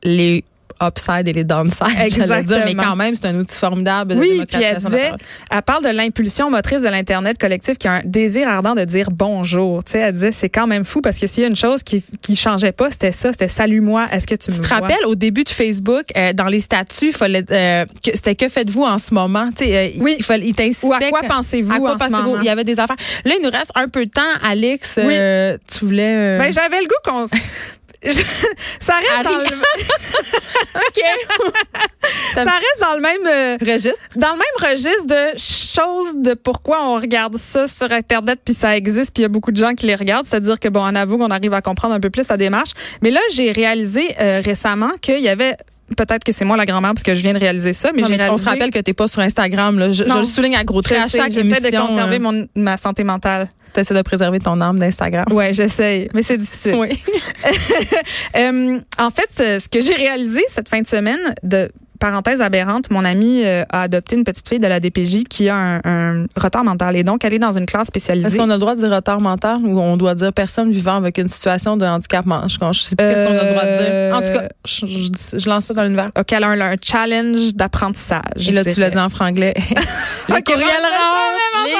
les 0.02 0.44
upside 0.82 1.28
et 1.28 1.32
les 1.32 1.44
downside, 1.44 1.86
j'allais 1.96 2.08
dire, 2.08 2.26
mais 2.28 2.34
Exactement. 2.72 2.82
quand 2.82 2.96
même, 2.96 3.14
c'est 3.14 3.26
un 3.26 3.34
outil 3.36 3.56
formidable 3.58 4.14
de 4.14 4.20
Oui, 4.20 4.42
puis 4.48 4.62
elle 4.62 4.78
disait, 4.78 5.10
elle 5.50 5.62
parle 5.62 5.84
de 5.84 5.90
l'impulsion 5.90 6.50
motrice 6.50 6.80
de 6.80 6.88
l'Internet 6.88 7.38
collectif 7.38 7.78
qui 7.78 7.88
a 7.88 7.92
un 7.94 8.02
désir 8.04 8.48
ardent 8.48 8.74
de 8.74 8.84
dire 8.84 9.10
bonjour. 9.10 9.84
Tu 9.84 9.92
sais, 9.92 9.98
elle 9.98 10.14
disait, 10.14 10.32
c'est 10.32 10.48
quand 10.48 10.66
même 10.66 10.84
fou 10.84 11.00
parce 11.00 11.18
que 11.18 11.26
s'il 11.26 11.42
y 11.42 11.44
a 11.46 11.48
une 11.48 11.56
chose 11.56 11.82
qui, 11.82 12.02
qui 12.22 12.36
changeait 12.36 12.72
pas, 12.72 12.90
c'était 12.90 13.12
ça, 13.12 13.30
c'était 13.32 13.48
salut-moi, 13.48 14.06
est-ce 14.12 14.26
que 14.26 14.34
tu, 14.34 14.50
Tu 14.50 14.58
me 14.58 14.62
te 14.62 14.68
vois? 14.68 14.78
rappelles, 14.78 15.04
au 15.06 15.14
début 15.14 15.44
de 15.44 15.48
Facebook, 15.50 16.04
euh, 16.16 16.32
dans 16.32 16.48
les 16.48 16.60
statuts, 16.60 17.08
il 17.08 17.12
fallait, 17.12 17.44
euh, 17.50 17.84
que- 18.04 18.10
c'était 18.14 18.34
que 18.34 18.48
faites-vous 18.48 18.82
en 18.84 18.98
ce 18.98 19.12
moment? 19.14 19.50
Tu 19.56 19.64
sais, 19.64 19.76
euh, 19.76 20.00
Oui. 20.00 20.16
Il, 20.18 20.24
fallait, 20.24 20.46
il 20.48 20.54
Ou 20.82 20.92
à 20.92 20.98
quoi 21.10 21.20
pensez-vous 21.28 21.72
à 21.72 21.78
quoi 21.78 21.90
en 21.90 21.98
ce 21.98 22.04
pensez-vous? 22.04 22.22
moment? 22.30 22.40
Il 22.40 22.46
y 22.46 22.50
avait 22.50 22.64
des 22.64 22.78
affaires. 22.80 22.96
Là, 23.24 23.34
il 23.38 23.42
nous 23.44 23.50
reste 23.50 23.70
un 23.74 23.88
peu 23.88 24.04
de 24.06 24.10
temps. 24.10 24.20
Alex, 24.42 24.94
Oui. 24.98 25.14
euh, 25.16 25.56
tu 25.66 25.84
voulais... 25.84 26.14
euh, 26.16 26.38
Ben, 26.38 26.52
j'avais 26.52 26.78
le 26.80 26.86
goût 26.86 26.94
qu'on... 27.04 27.26
Je- 28.02 28.10
ça 28.80 28.94
reste 28.94 29.24
dans 29.24 29.38
le, 29.38 29.44
OK. 30.74 31.02
ça 32.34 32.42
reste 32.42 32.80
dans 32.80 32.94
le 32.94 33.00
même 33.00 33.26
euh, 33.26 33.56
Registre. 33.60 33.98
dans 34.16 34.32
le 34.32 34.38
même 34.38 34.70
registre 34.70 35.04
de 35.06 35.38
choses 35.38 36.16
de 36.16 36.34
pourquoi 36.34 36.82
on 36.86 36.94
regarde 36.98 37.36
ça 37.36 37.68
sur 37.68 37.92
internet 37.92 38.38
puis 38.44 38.54
ça 38.54 38.76
existe 38.76 39.12
puis 39.14 39.20
il 39.20 39.22
y 39.22 39.26
a 39.26 39.28
beaucoup 39.28 39.52
de 39.52 39.56
gens 39.58 39.74
qui 39.74 39.86
les 39.86 39.94
regardent 39.94 40.26
c'est-à-dire 40.26 40.58
que 40.58 40.68
bon 40.68 40.80
on 40.82 40.94
avoue 40.94 41.18
qu'on 41.18 41.30
arrive 41.30 41.52
à 41.52 41.60
comprendre 41.60 41.94
un 41.94 42.00
peu 42.00 42.10
plus 42.10 42.26
la 42.28 42.36
démarche 42.38 42.70
mais 43.02 43.10
là 43.10 43.20
j'ai 43.32 43.52
réalisé 43.52 44.14
euh, 44.20 44.40
récemment 44.44 44.90
qu'il 45.02 45.20
y 45.20 45.28
avait 45.28 45.56
peut-être 45.96 46.24
que 46.24 46.32
c'est 46.32 46.44
moi 46.44 46.56
la 46.56 46.66
grand-mère 46.66 46.92
parce 46.94 47.02
que 47.02 47.14
je 47.14 47.22
viens 47.22 47.32
de 47.32 47.38
réaliser 47.38 47.72
ça 47.72 47.90
mais 47.94 48.02
Non, 48.02 48.08
mais 48.08 48.14
on 48.16 48.18
réalisé 48.22 48.44
se 48.44 48.48
rappelle 48.48 48.70
que 48.70 48.78
t'es 48.78 48.92
pas 48.94 49.08
sur 49.08 49.20
Instagram. 49.20 49.78
Là. 49.78 49.90
Je, 49.90 50.04
le 50.04 50.24
souligne 50.24 50.56
à 50.56 50.64
gros 50.64 50.82
traits 50.82 50.98
à 50.98 51.08
chaque 51.08 51.32
j'essaie 51.32 51.42
de 51.60 51.66
émission. 51.66 51.86
conserver 51.86 52.16
euh, 52.16 52.20
mon, 52.20 52.46
ma 52.54 52.76
santé 52.76 53.04
mentale 53.04 53.48
T'essaies 53.72 53.94
de 53.94 54.02
préserver 54.02 54.40
ton 54.40 54.60
âme 54.60 54.78
d'Instagram. 54.80 55.26
ouais 55.30 55.54
j'essaie 55.54 56.08
mais 56.12 56.22
c'est 56.22 56.38
difficile 56.38 56.74
Oui. 56.76 57.00
Euh, 58.36 58.78
en 58.98 59.10
fait, 59.10 59.60
ce 59.60 59.68
que 59.68 59.80
j'ai 59.80 59.94
réalisé 59.94 60.42
cette 60.48 60.68
fin 60.68 60.80
de 60.80 60.86
semaine, 60.86 61.18
de 61.42 61.70
parenthèse 62.00 62.40
aberrante, 62.42 62.90
mon 62.90 63.04
ami 63.04 63.42
euh, 63.44 63.62
a 63.70 63.82
adopté 63.82 64.16
une 64.16 64.24
petite 64.24 64.48
fille 64.48 64.58
de 64.58 64.66
la 64.66 64.80
DPJ 64.80 65.24
qui 65.28 65.48
a 65.48 65.56
un, 65.56 65.80
un 65.84 66.26
retard 66.36 66.64
mental 66.64 66.96
et 66.96 67.04
donc 67.04 67.24
elle 67.24 67.34
est 67.34 67.38
dans 67.38 67.52
une 67.56 67.66
classe 67.66 67.82
Est-ce 67.82 67.88
spécialisée. 67.88 68.38
qu'on 68.38 68.50
a 68.50 68.54
le 68.54 68.58
droit 68.58 68.74
de 68.74 68.80
dire 68.80 68.90
retard 68.90 69.20
mental 69.20 69.58
ou 69.64 69.78
on 69.80 69.96
doit 69.96 70.14
dire 70.16 70.32
personne 70.32 70.70
vivant 70.72 70.96
avec 70.96 71.18
une 71.18 71.28
situation 71.28 71.76
de 71.76 71.84
handicap 71.86 72.26
manche? 72.26 72.54
Je 72.72 72.80
sais 72.82 72.96
plus 72.96 73.06
qu'est-ce 73.06 73.26
qu'on 73.28 73.38
a 73.38 73.44
le 73.44 73.50
droit 73.50 73.64
de 73.64 73.78
dire. 73.78 74.16
En 74.16 74.20
tout 74.20 74.38
cas, 74.38 74.48
je, 74.66 74.86
je 74.86 75.38
je 75.38 75.48
lance 75.48 75.64
ça 75.66 75.74
dans 75.74 75.82
l'univers. 75.84 76.10
Ok, 76.18 76.32
elle 76.32 76.44
a 76.44 76.48
un, 76.48 76.60
un 76.60 76.74
challenge 76.82 77.54
d'apprentissage. 77.54 78.48
Et 78.48 78.52
là, 78.52 78.62
je 78.62 78.70
tu 78.72 78.80
l'as 78.80 78.88
dirais. 78.88 78.90
dit 78.90 78.98
en 78.98 79.08
franglais. 79.08 79.54
les 80.28 80.34
Ok, 80.34 80.44
courriels 80.44 80.66
rentrent! 80.66 81.66
Les 81.66 81.72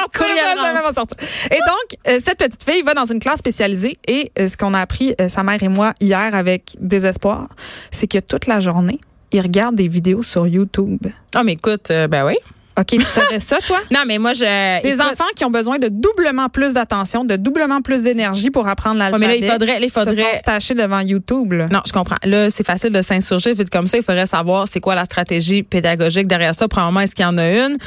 sortir, 0.93 0.93
sortir. 0.95 1.17
Et 1.51 1.57
donc, 1.59 1.99
euh, 2.07 2.19
cette 2.23 2.37
petite 2.37 2.63
fille 2.63 2.81
va 2.83 2.93
dans 2.93 3.05
une 3.05 3.19
classe 3.19 3.39
spécialisée 3.39 3.97
et 4.07 4.31
euh, 4.39 4.47
ce 4.47 4.55
qu'on 4.57 4.73
a 4.73 4.79
appris, 4.79 5.15
euh, 5.19 5.27
sa 5.29 5.43
mère 5.43 5.61
et 5.63 5.67
moi, 5.67 5.93
hier 5.99 6.33
avec 6.35 6.75
désespoir, 6.79 7.47
c'est 7.89 8.07
que 8.07 8.19
toute 8.19 8.45
la 8.47 8.59
journée, 8.59 8.99
ils 9.31 9.41
regardent 9.41 9.75
des 9.75 9.87
vidéos 9.87 10.23
sur 10.23 10.47
YouTube. 10.47 10.99
Ah, 11.35 11.43
mais 11.43 11.53
écoute, 11.53 11.91
euh, 11.91 12.07
ben 12.07 12.25
oui. 12.25 12.35
OK, 12.79 12.87
tu 12.87 13.01
savais 13.01 13.39
ça, 13.39 13.57
toi? 13.67 13.79
Non, 13.91 13.99
mais 14.07 14.17
moi, 14.17 14.33
je. 14.33 14.81
Des 14.81 14.89
écoute, 14.89 15.01
enfants 15.01 15.29
qui 15.35 15.43
ont 15.43 15.51
besoin 15.51 15.77
de 15.77 15.89
doublement 15.89 16.47
plus 16.47 16.73
d'attention, 16.73 17.25
de 17.25 17.35
doublement 17.35 17.81
plus 17.81 18.01
d'énergie 18.01 18.49
pour 18.49 18.67
apprendre 18.67 18.95
ouais, 18.95 19.11
l'alphabet. 19.11 19.27
mais 19.27 19.39
là, 19.39 19.45
il 19.45 19.51
faudrait. 19.51 19.79
là, 19.79 19.85
il 19.85 19.91
faudrait 19.91 20.37
se 20.37 20.41
tâcher 20.43 20.73
devant 20.73 21.01
YouTube. 21.01 21.51
là. 21.53 21.67
Non, 21.69 21.81
je 21.85 21.91
comprends. 21.91 22.15
Là, 22.23 22.49
c'est 22.49 22.65
facile 22.65 22.91
de 22.91 23.01
s'insurger 23.01 23.53
vite 23.53 23.69
comme 23.69 23.87
ça. 23.87 23.97
Il 23.97 24.03
faudrait 24.03 24.25
savoir 24.25 24.67
c'est 24.67 24.79
quoi 24.79 24.95
la 24.95 25.05
stratégie 25.05 25.63
pédagogique 25.63 26.27
derrière 26.27 26.55
ça. 26.55 26.67
Premièrement, 26.67 27.01
est-ce 27.01 27.13
qu'il 27.13 27.25
y 27.25 27.27
en 27.27 27.37
a 27.37 27.49
une? 27.49 27.77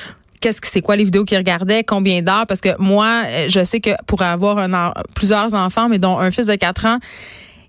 Qu'est-ce 0.41 0.61
que 0.61 0.69
c'est 0.69 0.83
quoi 0.83 0.97
les 0.97 1.05
vidéos 1.05 1.25
qu'ils 1.25 1.39
regardaient? 1.39 1.85
Combien 1.85 2.21
d'heures? 2.21 2.45
Parce 2.47 2.61
que 2.61 2.69
moi, 2.79 3.23
euh, 3.27 3.47
je 3.49 3.65
sais 3.65 3.81
que 3.81 3.91
pour 4.07 4.21
avoir 4.21 4.59
un 4.59 4.93
plusieurs 5.15 5.55
enfants, 5.55 5.89
mais 5.89 5.99
dont 5.99 6.19
un 6.19 6.31
fils 6.31 6.47
de 6.47 6.55
4 6.55 6.85
ans, 6.85 6.99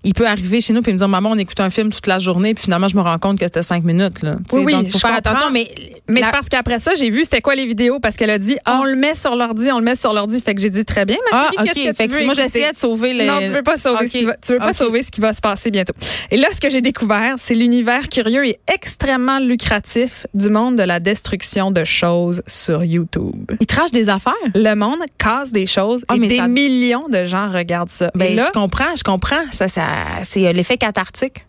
il 0.06 0.14
peut 0.14 0.26
arriver 0.26 0.60
chez 0.60 0.72
nous 0.72 0.82
puis 0.82 0.92
me 0.92 0.98
dire 0.98 1.08
maman 1.08 1.30
on 1.32 1.38
écoute 1.38 1.60
un 1.60 1.68
film 1.70 1.90
toute 1.92 2.06
la 2.06 2.18
journée 2.18 2.54
puis 2.54 2.64
finalement 2.64 2.88
je 2.88 2.96
me 2.96 3.02
rends 3.02 3.18
compte 3.18 3.38
que 3.38 3.44
c'était 3.44 3.62
cinq 3.62 3.84
minutes 3.84 4.22
là. 4.22 4.36
Oui, 4.52 4.62
oui, 4.64 4.72
donc 4.72 4.86
faut 4.90 4.92
je 4.92 4.98
faire 4.98 5.16
comprends. 5.16 5.30
attention 5.32 5.50
mais 5.52 5.68
Mais 6.08 6.20
la- 6.20 6.26
c'est 6.26 6.32
parce 6.32 6.48
qu'après 6.48 6.78
ça, 6.78 6.92
j'ai 6.96 7.10
vu 7.10 7.24
c'était 7.24 7.40
quoi 7.40 7.54
les 7.56 7.66
vidéos 7.66 7.98
parce 8.00 8.16
qu'elle 8.16 8.30
a 8.30 8.38
dit 8.38 8.56
Ah. 8.64 8.78
on 8.80 8.84
le 8.84 8.94
met 8.96 9.14
sur 9.16 9.34
l'ordi, 9.34 9.70
on 9.72 9.78
le 9.78 9.84
met 9.84 9.96
sur 9.96 10.12
l'ordi. 10.12 10.40
Fait 10.40 10.54
que 10.54 10.60
j'ai 10.62 10.70
dit 10.70 10.84
très 10.84 11.04
bien, 11.04 11.16
ma 11.32 11.38
ah 11.38 11.50
chérie, 11.50 11.56
ok 11.68 11.74
qu'est-ce 11.74 11.88
que 11.90 11.94
fait 11.96 12.08
tu 12.08 12.14
veux 12.14 12.24
moi 12.24 12.34
j'essayais 12.34 12.72
de 12.72 12.76
sauver 12.78 13.12
les 13.12 13.26
Non, 13.26 13.40
tu 13.40 13.48
veux 13.52 13.62
pas 13.64 13.76
sauver 13.76 14.06
ce 14.06 14.16
qui 14.18 14.24
va, 14.24 14.34
tu 14.36 14.52
veux 14.52 14.58
pas 14.58 14.72
sauver 14.72 15.02
ce 15.02 15.10
qui 15.10 15.20
va 15.20 15.32
se 15.34 15.40
passer 15.40 15.70
bientôt. 15.72 15.94
Et 16.30 16.36
là, 16.36 16.48
ce 16.54 16.60
que 16.60 16.70
j'ai 16.70 16.80
découvert, 16.80 17.34
c'est 17.38 17.54
l'univers 17.54 18.08
curieux 18.08 18.46
et 18.46 18.58
extrêmement 18.72 19.40
lucratif 19.40 20.26
du 20.34 20.48
monde 20.48 20.76
de 20.76 20.82
la 20.84 21.00
destruction 21.00 21.70
de 21.72 21.82
choses 21.84 22.42
sur 22.46 22.84
YouTube. 22.84 23.50
ils 23.60 23.66
trachent 23.66 23.90
des 23.90 24.08
affaires? 24.08 24.32
Le 24.54 24.74
monde 24.74 24.98
casse 25.18 25.50
des 25.50 25.66
choses 25.66 26.04
Ah, 26.08 26.14
et 26.14 26.18
mais 26.18 26.28
des 26.28 26.36
ça- 26.36 26.46
millions 26.48 27.08
de 27.08 27.24
gens 27.24 27.50
regardent 27.50 27.90
ça. 27.90 28.10
Ben 28.14 28.34
là, 28.36 28.44
je 28.46 28.52
comprends, 28.52 28.94
je 28.96 29.02
comprends. 29.02 29.42
Ça, 29.50 29.66
ça 29.68 29.82
c'est 30.22 30.46
euh, 30.46 30.52
l'effet 30.52 30.76
cathartique. 30.76 31.46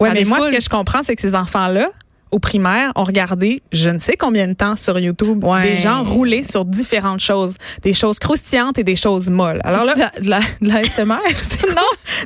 Ça 0.00 0.12
mais 0.12 0.24
moi, 0.24 0.38
ce 0.40 0.50
que 0.50 0.60
je 0.60 0.68
comprends, 0.68 1.02
c'est 1.02 1.16
que 1.16 1.22
ces 1.22 1.34
enfants-là, 1.34 1.90
au 2.30 2.38
primaire, 2.38 2.92
ont 2.96 3.04
regardé 3.04 3.62
je 3.72 3.90
ne 3.90 3.98
sais 3.98 4.16
combien 4.16 4.46
de 4.48 4.52
temps 4.54 4.76
sur 4.76 4.98
YouTube 4.98 5.44
Ouais. 5.44 5.62
des 5.62 5.76
gens 5.76 6.02
rouler 6.04 6.44
sur 6.44 6.64
différentes 6.64 7.20
choses, 7.20 7.56
des 7.82 7.94
choses 7.94 8.18
croustillantes 8.18 8.78
et 8.78 8.84
des 8.84 8.96
choses 8.96 9.30
molles. 9.30 9.60
Alors 9.64 9.84
là, 9.84 9.94
de 9.94 9.98
la, 10.00 10.10
de 10.20 10.28
la, 10.28 10.40
de 10.40 10.68
la 10.68 10.82
non, 11.68 11.82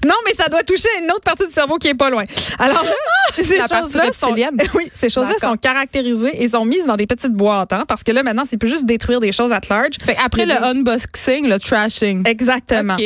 non, 0.06 0.14
mais 0.24 0.32
ça 0.34 0.48
doit 0.48 0.62
toucher 0.62 0.88
une 1.02 1.10
autre 1.10 1.20
partie 1.22 1.46
du 1.46 1.52
cerveau 1.52 1.76
qui 1.76 1.88
est 1.88 1.94
pas 1.94 2.10
loin. 2.10 2.24
Alors 2.58 2.82
là, 2.82 2.90
ces 3.36 3.58
choses-là 3.58 4.12
sont, 4.12 4.34
oui, 4.74 4.90
ces 4.92 5.10
choses-là 5.10 5.34
sont 5.40 5.56
caractérisées 5.56 6.42
et 6.42 6.48
sont 6.48 6.64
mises 6.64 6.86
dans 6.86 6.96
des 6.96 7.06
petites 7.06 7.32
boîtes, 7.32 7.72
hein, 7.72 7.84
parce 7.86 8.02
que 8.02 8.12
là 8.12 8.22
maintenant, 8.22 8.44
c'est 8.48 8.56
plus 8.58 8.68
juste 8.68 8.86
détruire 8.86 9.20
des 9.20 9.32
choses 9.32 9.52
at 9.52 9.60
large. 9.70 9.94
Fait 10.04 10.16
après 10.24 10.46
le 10.46 10.52
des- 10.54 10.58
unboxing, 10.78 11.48
le 11.48 11.58
trashing. 11.58 12.26
Exactement. 12.26 12.96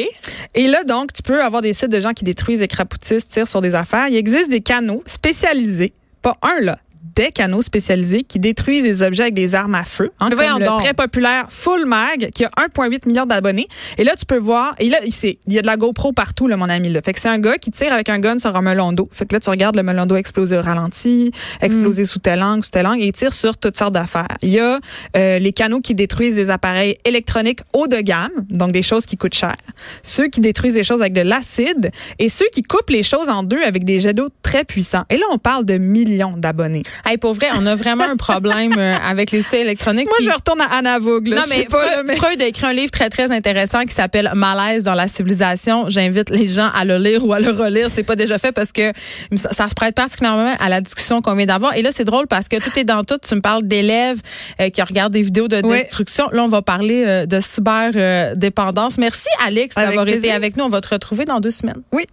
Et 0.55 0.69
là, 0.69 0.85
donc, 0.85 1.13
tu 1.13 1.23
peux 1.23 1.43
avoir 1.43 1.63
des 1.63 1.73
sites 1.73 1.91
de 1.91 2.01
gens 2.01 2.13
qui 2.13 2.25
détruisent, 2.25 2.63
écrapoutissent, 2.63 3.29
tirent 3.29 3.49
sur 3.49 3.61
des 3.61 3.75
affaires. 3.75 4.09
Il 4.09 4.17
existe 4.17 4.51
des 4.51 4.61
canaux 4.61 5.03
spécialisés, 5.07 5.93
pas 6.23 6.37
un 6.43 6.61
là, 6.63 6.77
des 7.17 7.33
canaux 7.33 7.63
spécialisés 7.63 8.23
qui 8.23 8.39
détruisent 8.39 8.83
des 8.83 9.03
objets 9.03 9.23
avec 9.25 9.35
des 9.35 9.55
armes 9.55 9.75
à 9.75 9.85
feu, 9.85 10.11
hein, 10.21 10.29
comme 10.31 10.39
le 10.59 10.65
donc. 10.65 10.81
très 10.81 10.93
populaire 10.95 11.47
Full 11.49 11.87
Mag 11.87 12.31
qui 12.35 12.45
a 12.45 12.51
1,8 12.59 13.07
milliard 13.07 13.27
d'abonnés. 13.27 13.69
Et 13.99 14.05
là, 14.05 14.15
tu 14.17 14.27
peux 14.27 14.37
voir, 14.37 14.75
et 14.79 14.89
là, 14.89 14.99
il 15.03 15.37
y 15.49 15.59
a 15.59 15.63
de 15.63 15.67
la 15.67 15.77
GoPro 15.77 16.13
partout, 16.13 16.47
là, 16.47 16.57
mon 16.57 16.69
ami. 16.69 16.91
Là. 16.91 17.01
Fait 17.05 17.13
que 17.15 17.21
c'est 17.21 17.29
un 17.29 17.39
gars 17.39 17.57
qui 17.57 17.71
tire 17.71 17.93
avec 17.93 18.09
un 18.11 18.19
gun 18.19 18.39
sur 18.39 18.55
un 18.55 18.61
melon 18.61 18.93
d'eau. 18.93 19.09
Fait 19.11 19.27
que 19.27 19.35
là, 19.35 19.41
tu 19.41 19.49
regardes 19.51 19.77
le 19.77 19.83
melon 19.83 20.07
d'eau 20.07 20.17
exploser 20.17 20.57
au 20.59 20.63
ralenti, 20.63 21.33
exploser 21.63 22.03
Mm. 22.03 22.07
sous 22.07 22.19
telle 22.19 22.43
angle, 22.43 22.65
sous 22.65 22.71
telle 22.71 22.87
angle, 22.87 23.03
et 23.03 23.07
il 23.07 23.13
tire 23.13 23.33
sur 23.33 23.57
toutes 23.57 23.79
sortes 23.79 23.95
d'affaires. 23.95 24.29
Il 24.43 24.51
y 24.51 24.61
a 24.61 24.79
euh, 25.17 25.39
les 25.39 25.53
canaux 25.53 25.81
qui 25.81 25.95
détruisent 25.95 26.37
des 26.37 26.51
appareils 26.51 26.97
électroniques 27.05 27.61
haut 27.73 27.87
de 27.89 27.97
gamme, 27.97 28.31
donc 28.51 28.73
des 28.73 28.83
choses 28.83 29.07
qui 29.07 29.17
coûtent 29.17 29.35
cher. 29.35 29.57
Ceux 30.03 30.29
qui 30.29 30.41
détruisent 30.41 30.75
des 30.75 30.85
choses 30.85 31.01
avec 31.01 31.15
de 31.15 31.23
l'acide 31.23 31.91
et 32.19 32.29
ceux 32.29 32.47
qui 32.53 32.63
coupent 32.63 32.91
les 32.91 33.03
choses 33.03 33.29
en 33.29 33.43
deux 33.43 33.63
avec 33.63 33.85
des 33.85 34.01
jets 34.01 34.13
d'eau 34.15 34.29
très 34.43 34.65
puissants. 34.65 35.05
Et 35.09 35.17
là, 35.17 35.25
on 35.33 35.39
parle 35.39 35.65
de 35.65 35.79
millions 35.79 36.35
d'abonnés. 36.37 36.83
Hey, 37.07 37.19
pour 37.19 37.35
vrai, 37.35 37.47
on 37.59 37.65
a 37.67 37.75
vraiment 37.77 38.05
un 38.05 38.17
problème 38.17 38.73
euh, 38.77 38.95
avec 39.05 39.31
les 39.31 39.41
outils 39.47 39.57
électroniques. 39.57 40.07
Moi, 40.09 40.19
je 40.23 40.31
retourne 40.31 40.61
à 40.61 40.67
Anna 40.77 40.99
Vogue. 40.99 41.29
là. 41.29 41.37
non, 41.37 41.43
mais 41.49 41.65
pas, 41.67 41.79
Freud, 41.87 42.05
mais- 42.07 42.17
Freud 42.17 42.43
a 42.43 42.47
écrit 42.47 42.67
un 42.67 42.73
livre 42.73 42.91
très, 42.91 43.09
très 43.11 43.31
intéressant 43.31 43.85
qui 43.85 43.95
s'appelle 43.95 44.31
Malaise 44.35 44.83
dans 44.85 44.95
la 44.95 45.07
civilisation. 45.07 45.85
J'invite 45.89 46.31
les 46.31 46.47
gens 46.49 46.69
à 46.75 46.85
le 46.85 46.99
lire 46.99 47.25
ou 47.25 47.33
à 47.33 47.39
le 47.39 47.51
relire. 47.51 47.89
C'est 47.95 48.03
pas 48.03 48.17
déjà 48.17 48.39
fait 48.39 48.51
parce 48.53 48.73
que 48.73 48.93
ça, 49.37 49.51
ça 49.53 49.69
se 49.69 49.75
prête 49.75 49.95
particulièrement 49.95 50.55
à 50.59 50.69
la 50.69 50.81
discussion 50.81 51.23
qu'on 51.23 51.37
vient 51.37 51.47
d'avoir. 51.47 51.77
Et 51.77 51.83
là, 51.83 51.91
c'est 51.93 52.05
drôle 52.05 52.27
parce 52.27 52.49
que 52.49 52.57
tout 52.57 52.77
est 52.79 52.85
dans 52.85 53.05
tout. 53.05 53.19
Tu 53.19 53.35
me 53.37 53.41
parles 53.41 53.63
d'élèves 53.67 54.21
euh, 54.61 54.69
qui 54.71 54.83
regardent 54.83 55.13
des 55.13 55.23
vidéos 55.23 55.47
de 55.49 55.61
Oui. 55.65 55.79
destruction. 55.79 56.29
Là, 56.33 56.43
on 56.43 56.49
va 56.49 56.63
parler 56.63 57.05
euh, 57.07 57.27
de 57.27 57.39
cyberdépendance. 57.41 58.99
Merci, 58.99 59.29
Alex, 59.47 59.75
d'avoir 59.77 60.09
été 60.09 60.33
avec 60.33 60.57
nous. 60.57 60.65
On 60.65 60.69
va 60.69 60.81
te 60.81 60.89
retrouver 60.89 61.25
dans 61.25 61.41
deux 61.41 61.51
semaines. 61.51 61.83
Oui. 61.93 62.05